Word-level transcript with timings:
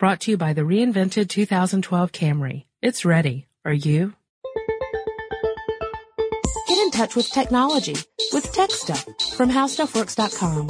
Brought 0.00 0.20
to 0.20 0.30
you 0.30 0.38
by 0.38 0.54
the 0.54 0.62
reinvented 0.62 1.28
2012 1.28 2.10
Camry. 2.10 2.64
It's 2.80 3.04
ready. 3.04 3.46
Are 3.66 3.72
you? 3.74 4.14
Get 6.66 6.78
in 6.78 6.90
touch 6.90 7.14
with 7.14 7.28
technology 7.28 7.96
with 8.32 8.50
Tech 8.50 8.70
Stuff 8.70 9.04
from 9.36 9.50
HowStuffWorks.com. 9.50 10.68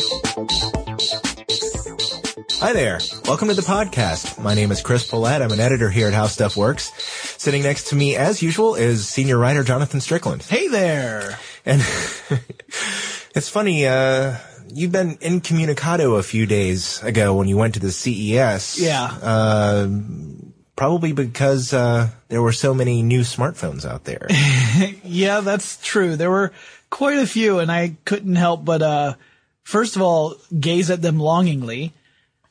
Hi 2.58 2.72
there. 2.72 2.98
Welcome 3.27 3.46
to 3.46 3.54
the 3.54 3.62
podcast. 3.62 4.43
My 4.43 4.54
name 4.54 4.72
is 4.72 4.82
Chris 4.82 5.08
Pollette. 5.08 5.42
I'm 5.42 5.52
an 5.52 5.60
editor 5.60 5.90
here 5.90 6.08
at 6.08 6.12
How 6.12 6.26
Stuff 6.26 6.56
Works. 6.56 6.90
Sitting 7.40 7.62
next 7.62 7.90
to 7.90 7.94
me, 7.94 8.16
as 8.16 8.42
usual, 8.42 8.74
is 8.74 9.06
senior 9.06 9.38
writer 9.38 9.62
Jonathan 9.62 10.00
Strickland. 10.00 10.42
Hey 10.42 10.66
there. 10.66 11.38
And 11.64 11.80
it's 13.36 13.48
funny, 13.48 13.86
uh, 13.86 14.38
you've 14.73 14.93
been 14.93 15.18
incommunicado 15.21 16.18
a 16.18 16.23
few 16.23 16.46
days 16.46 17.03
ago 17.03 17.34
when 17.34 17.48
you 17.48 17.57
went 17.57 17.75
to 17.75 17.80
the 17.80 17.93
CES. 17.93 18.80
Yeah. 18.80 19.04
Uh, 19.23 19.89
probably 20.77 21.13
because, 21.13 21.72
uh, 21.72 22.08
there 22.29 22.43
were 22.43 22.53
so 22.53 22.72
many 22.72 23.03
new 23.03 23.21
smartphones 23.21 23.85
out 23.85 24.04
there. 24.04 24.27
yeah, 25.04 25.41
that's 25.41 25.79
true. 25.82 26.17
There 26.17 26.30
were 26.30 26.53
quite 26.89 27.18
a 27.18 27.27
few 27.27 27.58
and 27.58 27.71
I 27.71 27.96
couldn't 28.04 28.36
help 28.36 28.64
but, 28.64 28.82
uh, 28.82 29.14
first 29.63 29.96
of 29.96 30.03
all, 30.03 30.36
gaze 30.58 30.91
at 30.91 31.02
them 31.02 31.18
longingly. 31.18 31.93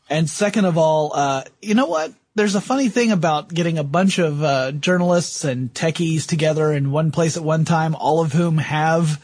And 0.09 0.29
second 0.29 0.65
of 0.65 0.77
all, 0.77 1.11
uh, 1.13 1.43
you 1.61 1.75
know 1.75 1.85
what? 1.85 2.13
There's 2.35 2.55
a 2.55 2.61
funny 2.61 2.89
thing 2.89 3.11
about 3.11 3.53
getting 3.53 3.77
a 3.77 3.83
bunch 3.83 4.17
of 4.17 4.43
uh, 4.43 4.71
journalists 4.71 5.43
and 5.43 5.73
techies 5.73 6.25
together 6.25 6.71
in 6.71 6.91
one 6.91 7.11
place 7.11 7.35
at 7.37 7.43
one 7.43 7.65
time, 7.65 7.95
all 7.95 8.21
of 8.21 8.31
whom 8.31 8.57
have 8.57 9.21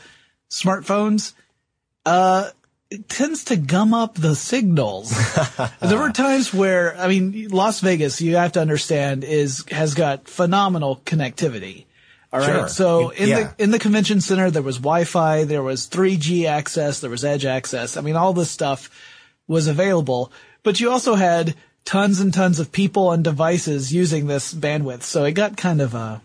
smartphones. 0.50 1.34
It 2.92 3.10
tends 3.10 3.46
to 3.46 3.56
gum 3.56 3.94
up 3.94 4.14
the 4.16 4.36
signals. 4.36 5.10
there 5.82 5.98
were 5.98 6.12
times 6.12 6.54
where, 6.54 6.96
I 6.98 7.08
mean, 7.08 7.50
Las 7.50 7.80
Vegas, 7.80 8.22
you 8.22 8.36
have 8.36 8.52
to 8.54 8.62
understand, 8.62 9.24
is 9.24 9.66
has 9.72 9.96
got 9.96 10.28
phenomenal 10.28 11.02
connectivity. 11.06 11.86
All 12.32 12.40
right. 12.42 12.46
Sure. 12.48 12.68
So 12.68 13.10
in 13.10 13.30
Yeah. 13.30 13.54
the 13.58 13.64
in 13.64 13.72
the 13.72 13.80
convention 13.80 14.22
center, 14.22 14.52
there 14.52 14.62
was 14.62 14.78
Wi-Fi, 14.78 15.46
there 15.46 15.64
was 15.64 15.88
3G 15.88 16.46
access, 16.46 17.00
there 17.00 17.10
was 17.10 17.26
Edge 17.26 17.46
access. 17.46 17.98
I 17.98 18.02
mean, 18.02 18.16
all 18.16 18.34
this 18.34 18.52
stuff 18.52 18.90
was 19.48 19.68
available, 19.68 20.32
but 20.62 20.80
you 20.80 20.92
also 20.92 21.16
had 21.16 21.56
tons 21.86 22.20
and 22.20 22.34
tons 22.34 22.60
of 22.60 22.72
people 22.72 23.12
and 23.12 23.24
devices 23.24 23.94
using 23.94 24.28
this 24.28 24.54
bandwidth. 24.54 25.04
So 25.04 25.24
it 25.24 25.32
got 25.34 25.56
kind 25.58 25.82
of 25.82 25.96
uh 25.96 26.20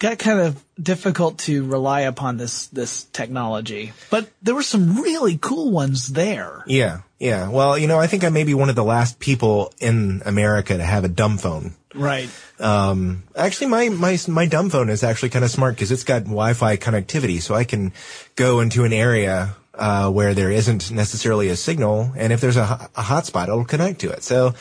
got 0.00 0.18
kind 0.18 0.40
of 0.40 0.64
difficult 0.82 1.38
to 1.38 1.64
rely 1.64 2.00
upon 2.00 2.36
this 2.36 2.66
this 2.68 3.04
technology. 3.04 3.92
But 4.10 4.28
there 4.42 4.56
were 4.56 4.64
some 4.64 5.00
really 5.00 5.38
cool 5.38 5.70
ones 5.70 6.08
there. 6.08 6.64
yeah. 6.66 7.02
Yeah. 7.20 7.50
Well, 7.50 7.76
you 7.76 7.86
know, 7.86 8.00
I 8.00 8.06
think 8.06 8.24
I 8.24 8.30
may 8.30 8.44
be 8.44 8.54
one 8.54 8.70
of 8.70 8.76
the 8.76 8.82
last 8.82 9.20
people 9.20 9.74
in 9.78 10.22
America 10.24 10.74
to 10.74 10.82
have 10.82 11.04
a 11.04 11.08
dumb 11.08 11.36
phone. 11.36 11.74
Right. 11.94 12.30
Um, 12.58 13.24
actually, 13.36 13.66
my, 13.66 13.90
my, 13.90 14.18
my 14.26 14.46
dumb 14.46 14.70
phone 14.70 14.88
is 14.88 15.04
actually 15.04 15.28
kind 15.28 15.44
of 15.44 15.50
smart 15.50 15.74
because 15.74 15.92
it's 15.92 16.04
got 16.04 16.24
Wi-Fi 16.24 16.78
connectivity. 16.78 17.42
So 17.42 17.54
I 17.54 17.64
can 17.64 17.92
go 18.36 18.60
into 18.60 18.84
an 18.84 18.94
area, 18.94 19.54
uh, 19.74 20.10
where 20.10 20.32
there 20.32 20.50
isn't 20.50 20.90
necessarily 20.90 21.48
a 21.48 21.56
signal. 21.56 22.10
And 22.16 22.32
if 22.32 22.40
there's 22.40 22.56
a, 22.56 22.88
a 22.96 23.02
hotspot, 23.02 23.48
it'll 23.48 23.66
connect 23.66 24.00
to 24.00 24.10
it. 24.10 24.22
So 24.22 24.54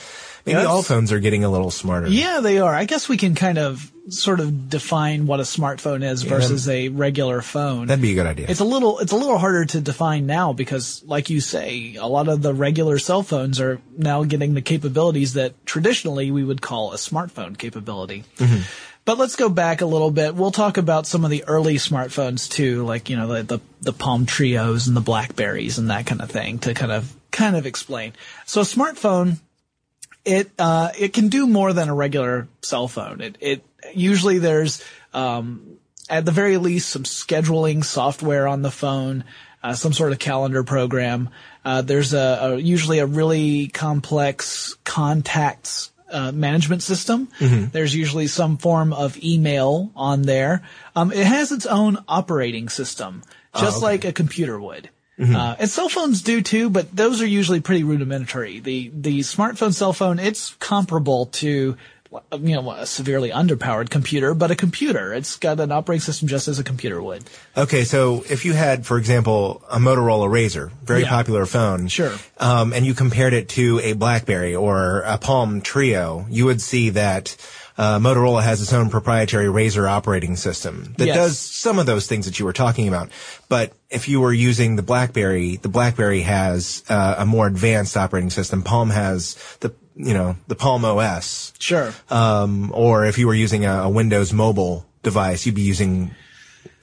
maybe 0.45 0.57
Yes. 0.59 0.67
all 0.67 0.83
phones 0.83 1.11
are 1.11 1.19
getting 1.19 1.43
a 1.43 1.49
little 1.49 1.71
smarter. 1.71 2.07
Yeah, 2.07 2.39
they 2.41 2.59
are. 2.59 2.73
I 2.73 2.85
guess 2.85 3.07
we 3.09 3.17
can 3.17 3.35
kind 3.35 3.57
of 3.57 3.91
sort 4.09 4.39
of 4.39 4.69
define 4.69 5.27
what 5.27 5.39
a 5.39 5.43
smartphone 5.43 6.03
is 6.03 6.23
versus 6.23 6.67
a 6.67 6.89
regular 6.89 7.41
phone. 7.43 7.85
That'd 7.87 8.01
be 8.01 8.13
a 8.13 8.15
good 8.15 8.25
idea. 8.25 8.47
It's 8.49 8.59
a 8.59 8.65
little 8.65 8.97
it's 8.99 9.11
a 9.11 9.15
little 9.15 9.37
harder 9.37 9.65
to 9.65 9.81
define 9.81 10.25
now 10.25 10.51
because 10.51 11.03
like 11.05 11.29
you 11.29 11.41
say, 11.41 11.95
a 11.95 12.07
lot 12.07 12.27
of 12.27 12.41
the 12.41 12.53
regular 12.53 12.97
cell 12.97 13.21
phones 13.21 13.59
are 13.59 13.79
now 13.97 14.23
getting 14.23 14.55
the 14.55 14.61
capabilities 14.63 15.33
that 15.33 15.53
traditionally 15.65 16.31
we 16.31 16.43
would 16.43 16.61
call 16.61 16.91
a 16.93 16.95
smartphone 16.95 17.55
capability. 17.57 18.23
Mm-hmm. 18.37 18.61
But 19.05 19.17
let's 19.17 19.35
go 19.35 19.49
back 19.49 19.81
a 19.81 19.87
little 19.87 20.11
bit. 20.11 20.35
We'll 20.35 20.51
talk 20.51 20.77
about 20.77 21.07
some 21.07 21.23
of 21.23 21.31
the 21.31 21.43
early 21.45 21.75
smartphones 21.75 22.47
too, 22.49 22.85
like, 22.85 23.09
you 23.09 23.17
know, 23.17 23.27
the, 23.27 23.43
the, 23.43 23.59
the 23.81 23.93
Palm 23.93 24.27
Treos 24.27 24.87
and 24.87 24.95
the 24.95 25.01
Blackberries 25.01 25.79
and 25.79 25.89
that 25.89 26.05
kind 26.05 26.21
of 26.21 26.29
thing 26.29 26.59
to 26.59 26.75
kind 26.75 26.91
of, 26.91 27.15
kind 27.31 27.55
of 27.55 27.65
explain. 27.65 28.13
So 28.45 28.61
a 28.61 28.65
smartphone, 28.65 29.39
it, 30.25 30.51
uh, 30.59 30.91
it 30.97 31.13
can 31.13 31.29
do 31.29 31.47
more 31.47 31.73
than 31.73 31.89
a 31.89 31.95
regular 31.95 32.47
cell 32.61 32.87
phone. 32.87 33.21
It, 33.21 33.37
it, 33.39 33.65
usually 33.93 34.39
there's, 34.39 34.83
um, 35.13 35.77
at 36.09 36.25
the 36.25 36.31
very 36.31 36.57
least 36.57 36.89
some 36.89 37.03
scheduling 37.03 37.83
software 37.83 38.47
on 38.47 38.61
the 38.61 38.71
phone, 38.71 39.23
uh, 39.63 39.73
some 39.73 39.93
sort 39.93 40.11
of 40.11 40.19
calendar 40.19 40.63
program. 40.63 41.29
Uh, 41.63 41.81
there's 41.81 42.13
a, 42.13 42.39
a 42.41 42.57
usually 42.57 42.99
a 42.99 43.05
really 43.05 43.67
complex 43.67 44.75
contacts 44.85 45.91
uh, 46.09 46.31
management 46.31 46.81
system. 46.81 47.27
There's 47.67 47.93
usually 47.93 48.27
some 48.27 48.57
form 48.57 48.93
of 48.93 49.21
email 49.23 49.91
on 49.95 50.23
there. 50.23 50.63
Um, 50.95 51.11
it 51.11 51.25
has 51.25 51.51
its 51.51 51.65
own 51.65 52.03
operating 52.07 52.69
system, 52.69 53.21
just 53.59 53.81
like 53.83 54.05
a 54.05 54.13
computer 54.13 54.59
would. 54.59 54.89
Uh, 55.19 55.55
and 55.59 55.69
cell 55.69 55.89
phones 55.89 56.21
do 56.21 56.41
too, 56.41 56.69
but 56.69 56.95
those 56.95 57.21
are 57.21 57.27
usually 57.27 57.59
pretty 57.59 57.83
rudimentary. 57.83 58.59
The 58.59 58.89
the 58.93 59.19
smartphone 59.19 59.73
cell 59.73 59.91
phone, 59.93 60.17
it's 60.17 60.55
comparable 60.59 61.25
to 61.27 61.75
you 62.31 62.55
know 62.55 62.71
a 62.71 62.85
severely 62.87 63.29
underpowered 63.29 63.89
computer, 63.89 64.33
but 64.33 64.49
a 64.49 64.55
computer. 64.55 65.13
It's 65.13 65.35
got 65.37 65.59
an 65.59 65.71
operating 65.71 66.01
system 66.01 66.27
just 66.27 66.47
as 66.47 66.57
a 66.57 66.63
computer 66.63 67.01
would. 67.01 67.23
Okay, 67.57 67.83
so 67.83 68.23
if 68.29 68.45
you 68.45 68.53
had, 68.53 68.85
for 68.85 68.97
example, 68.97 69.61
a 69.69 69.77
Motorola 69.77 70.27
Razr, 70.27 70.71
very 70.85 71.01
Yeah. 71.01 71.09
popular 71.09 71.45
phone, 71.45 71.87
Sure. 71.87 72.13
um, 72.39 72.73
and 72.73 72.85
you 72.85 72.93
compared 72.95 73.33
it 73.33 73.49
to 73.49 73.79
a 73.83 73.93
BlackBerry 73.93 74.55
or 74.55 75.01
a 75.05 75.17
Palm 75.19 75.61
Treo, 75.61 76.25
you 76.31 76.45
would 76.45 76.61
see 76.61 76.89
that 76.91 77.35
uh, 77.79 77.97
Motorola 77.97 78.43
has 78.43 78.61
its 78.61 78.73
own 78.73 78.89
proprietary 78.89 79.45
Razr 79.47 79.89
operating 79.89 80.35
system 80.35 80.93
that 80.97 81.07
Yes. 81.07 81.15
does 81.15 81.39
some 81.39 81.79
of 81.79 81.85
those 81.85 82.07
things 82.07 82.25
that 82.25 82.37
you 82.37 82.45
were 82.45 82.53
talking 82.53 82.87
about. 82.89 83.09
But 83.47 83.71
if 83.89 84.09
you 84.09 84.19
were 84.19 84.33
using 84.33 84.75
the 84.75 84.83
BlackBerry, 84.83 85.55
the 85.55 85.69
BlackBerry 85.69 86.21
has 86.21 86.83
uh, 86.89 87.15
a 87.19 87.25
more 87.25 87.47
advanced 87.47 87.95
operating 87.95 88.29
system. 88.31 88.61
Palm 88.63 88.89
has 88.91 89.35
the 89.61 89.73
you 89.95 90.13
know 90.13 90.35
the 90.47 90.55
Palm 90.55 90.83
OS, 90.85 91.53
Sure. 91.59 91.93
um, 92.09 92.71
or 92.73 93.05
if 93.05 93.17
you 93.17 93.27
were 93.27 93.33
using 93.33 93.65
a, 93.65 93.83
a 93.83 93.89
Windows 93.89 94.31
mobile 94.33 94.85
device, 95.03 95.45
you'd 95.45 95.55
be 95.55 95.61
using 95.61 96.11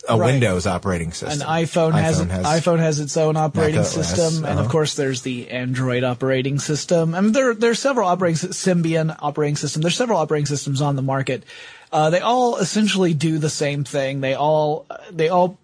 a 0.08 0.16
Right. 0.16 0.32
Windows 0.32 0.66
operating 0.66 1.12
system. 1.12 1.40
An 1.48 1.64
system. 1.66 1.92
iPhone, 1.92 2.00
has, 2.00 2.20
iPhone 2.20 2.78
has 2.78 3.00
its 3.00 3.16
own 3.16 3.36
operating 3.36 3.84
system, 3.84 4.44
and 4.44 4.58
of 4.58 4.66
uh-huh. 4.66 4.70
course 4.70 4.94
there's 4.94 5.22
the 5.22 5.50
Android 5.50 6.04
operating 6.04 6.58
system. 6.58 7.14
I 7.14 7.20
mean, 7.20 7.32
there 7.32 7.54
there's 7.54 7.78
several 7.78 8.08
operating 8.08 8.36
sy- 8.36 8.48
Symbian 8.48 9.16
operating 9.20 9.56
system. 9.56 9.82
There's 9.82 9.96
several 9.96 10.18
operating 10.18 10.46
systems 10.46 10.80
on 10.80 10.96
the 10.96 11.02
market. 11.02 11.44
Uh, 11.92 12.10
they 12.10 12.20
all 12.20 12.56
essentially 12.56 13.14
do 13.14 13.38
the 13.38 13.50
same 13.50 13.84
thing. 13.84 14.20
They 14.20 14.34
all 14.34 14.86
they 15.10 15.28
all 15.28 15.58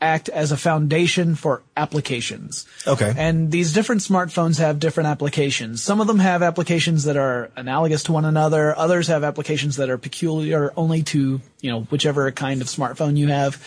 act 0.00 0.28
as 0.28 0.52
a 0.52 0.56
foundation 0.56 1.34
for 1.34 1.62
applications. 1.76 2.66
Okay. 2.86 3.12
And 3.16 3.50
these 3.50 3.72
different 3.72 4.02
smartphones 4.02 4.58
have 4.58 4.78
different 4.78 5.08
applications. 5.08 5.82
Some 5.82 6.00
of 6.00 6.06
them 6.06 6.18
have 6.18 6.42
applications 6.42 7.04
that 7.04 7.16
are 7.16 7.50
analogous 7.56 8.02
to 8.04 8.12
one 8.12 8.24
another. 8.24 8.76
Others 8.76 9.08
have 9.08 9.24
applications 9.24 9.76
that 9.76 9.88
are 9.90 9.98
peculiar 9.98 10.72
only 10.76 11.02
to, 11.04 11.40
you 11.60 11.70
know, 11.70 11.82
whichever 11.84 12.30
kind 12.32 12.60
of 12.60 12.66
smartphone 12.66 13.16
you 13.16 13.28
have. 13.28 13.62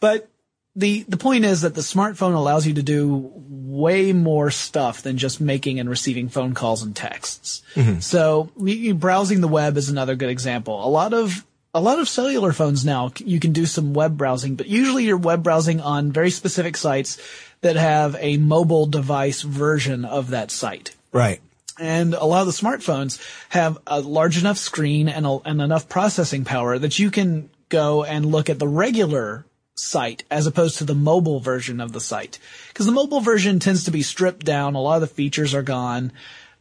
But 0.00 0.28
the, 0.76 1.04
the 1.08 1.16
point 1.16 1.44
is 1.44 1.62
that 1.62 1.74
the 1.74 1.80
smartphone 1.80 2.34
allows 2.34 2.66
you 2.66 2.74
to 2.74 2.82
do 2.82 3.32
way 3.36 4.12
more 4.12 4.50
stuff 4.52 5.02
than 5.02 5.18
just 5.18 5.40
making 5.40 5.80
and 5.80 5.90
receiving 5.90 6.28
phone 6.28 6.54
calls 6.54 6.82
and 6.82 6.94
texts. 6.94 7.62
Mm-hmm. 7.74 7.98
So 8.00 8.50
you- 8.56 8.74
you- 8.74 8.94
browsing 8.94 9.40
the 9.40 9.48
web 9.48 9.76
is 9.76 9.88
another 9.88 10.14
good 10.14 10.30
example. 10.30 10.86
A 10.86 10.88
lot 10.88 11.12
of 11.12 11.44
a 11.72 11.80
lot 11.80 11.98
of 11.98 12.08
cellular 12.08 12.52
phones 12.52 12.84
now, 12.84 13.12
you 13.18 13.38
can 13.38 13.52
do 13.52 13.66
some 13.66 13.94
web 13.94 14.16
browsing, 14.16 14.56
but 14.56 14.66
usually 14.66 15.04
you're 15.04 15.16
web 15.16 15.42
browsing 15.42 15.80
on 15.80 16.12
very 16.12 16.30
specific 16.30 16.76
sites 16.76 17.20
that 17.60 17.76
have 17.76 18.16
a 18.18 18.36
mobile 18.38 18.86
device 18.86 19.42
version 19.42 20.04
of 20.04 20.30
that 20.30 20.50
site. 20.50 20.94
right. 21.12 21.40
And 21.78 22.12
a 22.12 22.24
lot 22.24 22.42
of 22.42 22.46
the 22.46 22.52
smartphones 22.52 23.18
have 23.48 23.78
a 23.86 24.00
large 24.00 24.36
enough 24.36 24.58
screen 24.58 25.08
and, 25.08 25.24
a, 25.24 25.38
and 25.46 25.62
enough 25.62 25.88
processing 25.88 26.44
power 26.44 26.78
that 26.78 26.98
you 26.98 27.10
can 27.10 27.48
go 27.70 28.04
and 28.04 28.26
look 28.26 28.50
at 28.50 28.58
the 28.58 28.68
regular 28.68 29.46
site 29.76 30.24
as 30.30 30.46
opposed 30.46 30.76
to 30.78 30.84
the 30.84 30.94
mobile 30.94 31.40
version 31.40 31.80
of 31.80 31.92
the 31.92 32.00
site. 32.00 32.38
Because 32.68 32.84
the 32.84 32.92
mobile 32.92 33.20
version 33.20 33.60
tends 33.60 33.84
to 33.84 33.90
be 33.90 34.02
stripped 34.02 34.44
down. 34.44 34.74
A 34.74 34.80
lot 34.80 34.96
of 34.96 35.00
the 35.00 35.06
features 35.14 35.54
are 35.54 35.62
gone. 35.62 36.12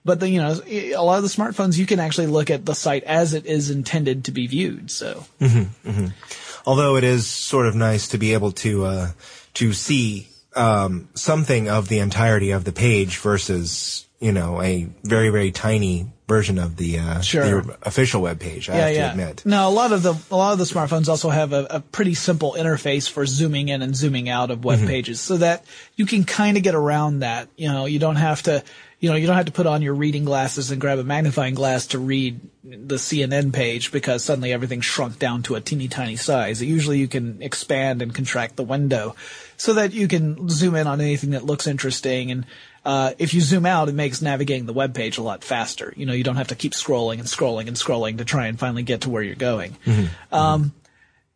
But 0.06 0.22
the, 0.22 0.30
you 0.30 0.40
know, 0.42 0.60
a 0.66 1.04
lot 1.04 1.18
of 1.18 1.24
the 1.24 1.30
smartphones, 1.30 1.78
you 1.78 1.86
can 1.86 2.00
actually 2.00 2.28
look 2.28 2.50
at 2.50 2.66
the 2.66 2.74
site 2.74 3.04
as 3.04 3.34
it 3.34 3.46
is 3.46 3.70
intended 3.70 4.26
to 4.26 4.32
be 4.32 4.48
viewed. 4.48 4.90
So 4.92 5.26
Although 6.66 6.96
it 6.98 7.04
is 7.04 7.28
sort 7.28 7.68
of 7.68 7.76
nice 7.76 8.10
to 8.10 8.18
be 8.18 8.34
able 8.34 8.52
to 8.54 8.86
uh, 8.86 9.08
to 9.56 9.74
see 9.74 10.28
um, 10.56 11.10
something 11.16 11.70
of 11.70 11.88
the 11.90 12.00
entirety 12.00 12.52
of 12.52 12.64
the 12.64 12.72
page 12.72 13.18
versus 13.18 14.06
you 14.20 14.32
know 14.32 14.62
a 14.62 14.88
very 15.04 15.30
very 15.30 15.52
tiny 15.52 16.08
version 16.28 16.60
of 16.60 16.76
the 16.76 17.00
uh, 17.00 17.22
Sure. 17.22 17.62
the 17.62 17.78
official 17.82 18.22
web 18.22 18.40
page. 18.40 18.70
I 18.70 18.74
yeah, 18.74 18.80
have 18.80 18.90
to 18.90 18.96
yeah. 18.96 19.12
admit. 19.12 19.46
No, 19.46 19.68
a 19.68 19.72
lot 19.72 19.92
of 19.92 20.04
the 20.04 20.16
a 20.32 20.36
lot 20.36 20.54
of 20.54 20.60
the 20.60 20.66
smartphones 20.66 21.08
also 21.10 21.30
have 21.30 21.54
a, 21.54 21.66
a 21.70 21.80
pretty 21.80 22.14
simple 22.14 22.56
interface 22.58 23.10
for 23.10 23.26
zooming 23.26 23.70
in 23.70 23.82
and 23.82 23.96
zooming 23.96 24.30
out 24.30 24.52
of 24.52 24.64
web 24.64 24.80
pages, 24.86 25.20
so 25.20 25.38
that 25.38 25.66
you 25.96 26.06
can 26.06 26.24
kind 26.24 26.56
of 26.58 26.64
get 26.64 26.76
around 26.76 27.20
that. 27.20 27.50
You 27.58 27.70
know, 27.70 27.86
you 27.86 28.00
don't 28.00 28.18
have 28.18 28.44
to 28.44 28.64
you 29.00 29.10
know, 29.10 29.16
you 29.16 29.28
don't 29.28 29.36
have 29.36 29.46
to 29.46 29.52
put 29.52 29.66
on 29.66 29.82
your 29.82 29.94
reading 29.94 30.26
glasses 30.26 30.72
and 30.72 30.82
grab 30.82 31.00
a 31.00 31.04
magnifying 31.04 31.56
glass 31.56 31.88
to 31.88 32.00
read 32.00 32.42
the 32.64 32.96
CNN 32.96 33.54
page 33.54 33.92
because 33.92 34.24
suddenly 34.24 34.52
everything's 34.52 34.86
shrunk 34.86 35.18
down 35.20 35.42
to 35.44 35.56
a 35.56 35.62
teeny 35.62 35.88
tiny 35.88 36.18
size. 36.18 36.62
Usually 36.62 36.98
you 36.98 37.08
can 37.08 37.42
expand 37.42 38.02
and 38.02 38.14
contract 38.14 38.58
the 38.58 38.64
window 38.64 39.16
so 39.56 39.74
that 39.74 39.94
you 39.94 40.08
can 40.08 40.50
zoom 40.50 40.76
in 40.76 40.86
on 40.86 41.00
anything 41.00 41.32
that 41.32 41.46
looks 41.46 41.66
interesting 41.66 42.32
and 42.32 42.46
uh, 42.86 43.14
if 43.20 43.34
you 43.34 43.42
zoom 43.42 43.66
out, 43.66 43.90
it 43.90 43.96
makes 43.96 44.22
navigating 44.22 44.66
the 44.66 44.74
web 44.74 44.94
page 44.94 45.18
a 45.18 45.22
lot 45.22 45.44
faster. 45.44 45.94
You 45.96 46.06
know, 46.06 46.14
you 46.14 46.24
don't 46.24 46.38
have 46.38 46.48
to 46.48 46.56
keep 46.56 46.72
scrolling 46.72 47.20
and 47.20 47.26
scrolling 47.26 47.68
and 47.68 47.76
scrolling 47.76 48.18
to 48.20 48.26
try 48.26 48.48
and 48.48 48.58
finally 48.58 48.84
get 48.84 49.02
to 49.02 49.10
where 49.10 49.22
you're 49.22 49.36
going. 49.36 49.76
Mm-hmm. 49.86 50.34
Um, 50.34 50.74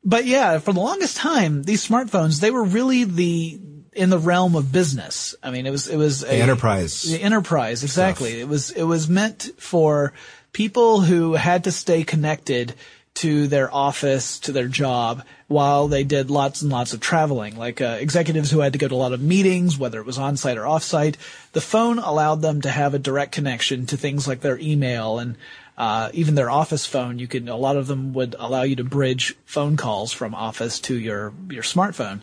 but 0.04 0.25
yeah, 0.25 0.60
for 0.60 0.74
the 0.74 0.80
longest 0.80 1.18
time, 1.18 1.63
these 1.63 1.88
smartphones, 1.88 2.39
they 2.39 2.51
were 2.51 2.63
really 2.63 3.04
the, 3.04 3.60
in 3.95 4.10
the 4.10 4.19
realm 4.19 4.56
of 4.56 4.72
business. 4.72 5.36
I 5.42 5.51
mean, 5.51 5.66
it 5.66 5.72
was, 5.72 5.88
it 5.88 5.98
was 5.98 6.24
a, 6.24 6.28
the 6.28 6.34
enterprise. 6.34 7.04
The 7.04 7.22
enterprise, 7.22 7.84
exactly. 7.84 8.31
Stuff. 8.31 8.42
It 8.42 8.48
was, 8.48 8.72
it 8.72 8.84
was 8.84 9.10
meant 9.10 9.51
for 9.57 10.13
people 10.51 11.01
who 11.01 11.34
had 11.34 11.63
to 11.66 11.72
stay 11.72 12.04
connected 12.04 12.75
to 13.16 13.48
their 13.48 13.74
office, 13.74 14.40
to 14.40 14.51
their 14.51 14.68
job, 14.68 15.24
while 15.48 15.88
they 15.88 16.04
did 16.04 16.31
lots 16.31 16.63
and 16.63 16.72
lots 16.72 16.94
of 16.94 17.00
traveling, 17.00 17.56
like 17.56 17.80
uh, 17.80 17.98
executives 18.00 18.50
who 18.50 18.60
had 18.60 18.74
to 18.74 18.80
go 18.80 18.88
to 18.88 18.95
a 18.95 18.98
lot 18.98 19.13
of 19.13 19.22
meetings, 19.22 19.78
whether 19.78 20.00
it 20.00 20.06
was 20.06 20.18
on 20.18 20.36
site 20.36 20.57
or 20.57 20.66
off 20.66 20.84
site. 20.84 21.16
The 21.51 21.62
phone 21.62 22.00
allowed 22.00 22.42
them 22.42 22.62
to 22.62 22.72
have 22.72 22.96
a 22.96 23.00
direct 23.00 23.31
connection 23.31 23.86
to 23.88 23.98
things 23.98 24.28
like 24.28 24.42
their 24.42 24.57
email 24.57 25.19
and 25.19 25.36
uh, 25.78 26.10
even 26.13 26.36
their 26.36 26.50
office 26.50 26.88
phone. 26.88 27.19
You 27.19 27.28
could 27.28 27.48
a 27.48 27.56
lot 27.56 27.78
of 27.78 27.86
them 27.88 28.13
would 28.13 28.36
allow 28.39 28.63
you 28.63 28.75
to 28.78 28.84
bridge 28.84 29.36
phone 29.46 29.78
calls 29.78 30.12
from 30.12 30.34
office 30.34 30.80
to 30.81 30.98
your 30.98 31.34
your 31.50 31.63
smartphone, 31.63 32.22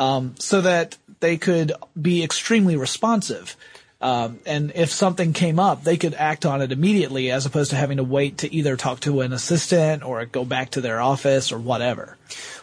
um, 0.00 0.34
so 0.38 0.62
that 0.62 0.96
they 1.20 1.36
could 1.36 1.72
be 2.00 2.24
extremely 2.24 2.76
responsive. 2.76 3.54
Um, 4.00 4.38
and 4.46 4.72
if 4.74 4.90
something 4.90 5.34
came 5.34 5.60
up, 5.60 5.84
they 5.84 5.98
could 5.98 6.14
act 6.14 6.46
on 6.46 6.62
it 6.62 6.72
immediately 6.72 7.30
as 7.30 7.44
opposed 7.44 7.68
to 7.72 7.76
having 7.76 7.98
to 7.98 8.02
wait 8.02 8.38
to 8.38 8.52
either 8.52 8.74
talk 8.78 9.00
to 9.00 9.20
an 9.20 9.34
assistant 9.34 10.02
or 10.02 10.24
go 10.24 10.46
back 10.46 10.70
to 10.70 10.80
their 10.80 11.02
office 11.02 11.52
or 11.52 11.58
whatever. 11.58 12.16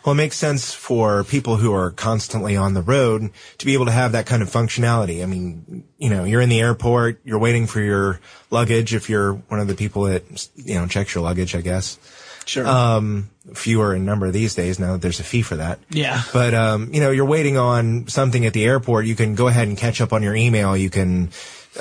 Well, 0.04 0.14
it 0.14 0.18
makes 0.18 0.36
sense 0.36 0.74
for 0.74 1.24
people 1.26 1.58
who 1.58 1.72
are 1.74 1.92
constantly 1.92 2.58
on 2.58 2.74
the 2.74 2.82
road 2.82 3.30
to 3.60 3.66
be 3.68 3.76
able 3.76 3.86
to 3.86 3.92
have 3.92 4.14
that 4.14 4.26
kind 4.26 4.42
of 4.42 4.50
functionality. 4.50 5.22
I 5.22 5.28
mean, 5.28 5.84
you 6.00 6.10
know, 6.10 6.24
you're 6.24 6.42
in 6.42 6.50
the 6.50 6.60
airport, 6.60 7.22
you're 7.24 7.38
waiting 7.38 7.68
for 7.68 7.82
your 7.82 8.20
luggage 8.50 8.96
if 8.96 9.08
you're 9.08 9.34
one 9.34 9.60
of 9.60 9.68
the 9.68 9.76
people 9.76 10.04
that, 10.04 10.50
you 10.56 10.74
know, 10.74 10.88
checks 10.88 11.14
your 11.14 11.24
luggage, 11.24 11.54
I 11.54 11.62
guess. 11.62 12.00
Sure. 12.48 12.66
Um, 12.66 13.30
fewer 13.54 13.94
in 13.94 14.06
number 14.06 14.32
these 14.32 14.56
days 14.56 14.80
now 14.80 14.94
that 14.94 15.02
there's 15.02 15.20
a 15.20 15.24
fee 15.24 15.42
for 15.42 15.58
that. 15.58 15.80
Yeah. 15.90 16.22
But, 16.34 16.54
um, 16.54 16.94
you 16.94 17.02
know, 17.02 17.12
you're 17.12 17.26
waiting 17.26 17.58
on 17.58 18.08
something 18.08 18.46
at 18.46 18.54
the 18.54 18.66
airport. 18.66 19.06
You 19.06 19.16
can 19.16 19.36
go 19.36 19.48
ahead 19.48 19.68
and 19.68 19.78
catch 19.78 20.02
up 20.02 20.14
on 20.14 20.24
your 20.24 20.36
email. 20.36 20.76
You 20.76 20.90
can, 20.90 21.30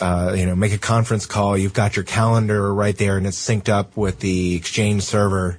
uh, 0.01 0.35
you 0.37 0.45
know, 0.45 0.57
make 0.57 0.73
a 0.73 0.79
conference 0.79 1.25
call. 1.27 1.57
You've 1.57 1.73
got 1.73 1.97
your 1.97 2.05
calendar 2.05 2.75
right 2.75 2.97
there 2.97 3.17
and 3.17 3.27
it's 3.27 3.39
synced 3.39 3.69
up 3.69 3.97
with 3.97 4.21
the 4.21 4.57
exchange 4.57 5.03
server, 5.05 5.59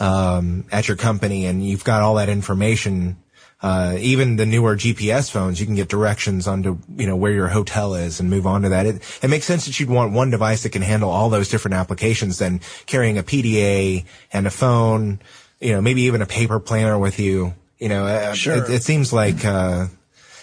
um, 0.00 0.64
at 0.72 0.88
your 0.88 0.96
company 0.96 1.46
and 1.46 1.64
you've 1.64 1.84
got 1.84 2.02
all 2.02 2.14
that 2.16 2.28
information 2.28 3.16
uh, 3.64 3.96
even 3.98 4.36
the 4.36 4.44
newer 4.44 4.76
GPS 4.76 5.30
phones, 5.30 5.58
you 5.58 5.64
can 5.64 5.74
get 5.74 5.88
directions 5.88 6.46
onto, 6.46 6.76
you 6.98 7.06
know, 7.06 7.16
where 7.16 7.32
your 7.32 7.48
hotel 7.48 7.94
is 7.94 8.20
and 8.20 8.28
move 8.28 8.46
on 8.46 8.60
to 8.60 8.68
that. 8.68 8.84
It, 8.84 9.18
it 9.22 9.30
makes 9.30 9.46
sense 9.46 9.64
that 9.64 9.80
you'd 9.80 9.88
want 9.88 10.12
one 10.12 10.28
device 10.28 10.64
that 10.64 10.68
can 10.68 10.82
handle 10.82 11.08
all 11.08 11.30
those 11.30 11.48
different 11.48 11.76
applications 11.76 12.36
than 12.36 12.60
carrying 12.84 13.16
a 13.16 13.22
PDA 13.22 14.04
and 14.34 14.46
a 14.46 14.50
phone, 14.50 15.18
you 15.60 15.72
know, 15.72 15.80
maybe 15.80 16.02
even 16.02 16.20
a 16.20 16.26
paper 16.26 16.60
planner 16.60 16.98
with 16.98 17.18
you. 17.18 17.54
You 17.78 17.88
know, 17.88 18.04
uh, 18.04 18.34
sure. 18.34 18.56
it, 18.56 18.68
it 18.68 18.82
seems 18.82 19.14
like, 19.14 19.46
uh, 19.46 19.86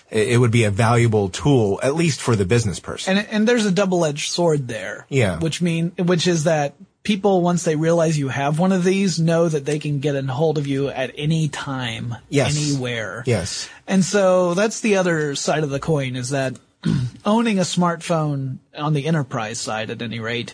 it 0.10 0.40
would 0.40 0.52
be 0.52 0.64
a 0.64 0.72
valuable 0.72 1.30
tool, 1.30 1.80
at 1.84 1.94
least 1.94 2.22
for 2.22 2.36
the 2.36 2.44
business 2.44 2.80
person. 2.80 3.20
And 3.20 3.28
and 3.30 3.48
there's 3.48 3.68
a 3.68 3.72
double 3.72 4.04
edged 4.04 4.32
sword 4.32 4.68
there. 4.68 5.06
Yeah. 5.10 5.40
Which 5.40 5.62
mean 5.62 5.92
which 5.98 6.28
is 6.28 6.44
that 6.46 6.74
people, 7.04 7.42
once 7.42 7.64
they 7.64 7.76
realize 7.76 8.18
you 8.18 8.30
have 8.30 8.60
one 8.60 8.72
of 8.72 8.84
these, 8.84 9.20
know 9.20 9.48
that 9.48 9.66
they 9.66 9.80
can 9.80 10.00
get 10.00 10.16
a 10.16 10.24
hold 10.24 10.58
of 10.58 10.68
you 10.68 10.90
at 10.90 11.12
any 11.16 11.48
time, 11.50 12.16
yes. 12.30 12.56
anywhere. 12.58 13.24
Yes. 13.26 13.70
And 13.88 14.04
so 14.04 14.54
that's 14.54 14.82
the 14.82 14.98
other 14.98 15.36
side 15.36 15.64
of 15.64 15.70
the 15.70 15.80
coin 15.80 16.16
is 16.16 16.30
that 16.30 16.58
owning 17.26 17.60
a 17.60 17.64
smartphone 17.64 18.58
on 18.76 18.94
the 18.94 19.06
enterprise 19.06 19.60
side 19.60 19.90
at 19.90 20.02
any 20.02 20.20
rate 20.20 20.54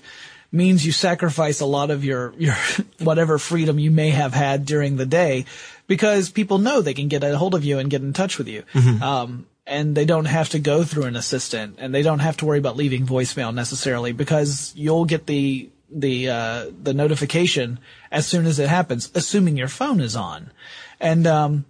means 0.51 0.85
you 0.85 0.91
sacrifice 0.91 1.59
a 1.59 1.65
lot 1.65 1.91
of 1.91 2.05
your, 2.05 2.33
your, 2.37 2.55
whatever 2.99 3.37
freedom 3.37 3.79
you 3.79 3.91
may 3.91 4.09
have 4.09 4.33
had 4.33 4.65
during 4.65 4.95
the 4.95 5.05
day 5.05 5.45
because 5.87 6.29
people 6.29 6.57
know 6.57 6.81
they 6.81 6.93
can 6.93 7.07
get 7.07 7.23
a 7.23 7.37
hold 7.37 7.55
of 7.55 7.65
you 7.65 7.79
and 7.79 7.89
get 7.89 8.01
in 8.01 8.13
touch 8.13 8.37
with 8.37 8.47
you. 8.47 8.63
Mm-hmm. 8.73 9.03
Um, 9.03 9.45
and 9.65 9.95
they 9.95 10.05
don't 10.05 10.25
have 10.25 10.49
to 10.49 10.59
go 10.59 10.85
through 10.85 11.03
an 11.03 11.17
assistant 11.17 11.75
and 11.79 11.93
they 11.93 12.01
don't 12.01 12.19
have 12.19 12.37
to 12.37 12.45
worry 12.45 12.57
about 12.57 12.77
leaving 12.77 13.05
voicemail 13.05 13.53
necessarily 13.53 14.13
because 14.13 14.71
you'll 14.77 15.03
get 15.03 15.25
the 15.25 15.69
the 15.89 16.29
uh, 16.29 16.65
the 16.83 16.93
notification 16.93 17.79
as 18.11 18.27
soon 18.27 18.45
as 18.45 18.59
it 18.59 18.69
happens, 18.69 19.11
assuming 19.15 19.57
your 19.57 19.67
phone 19.67 19.99
is 19.99 20.15
on. 20.15 20.51
And 20.99 21.27
um, 21.27 21.65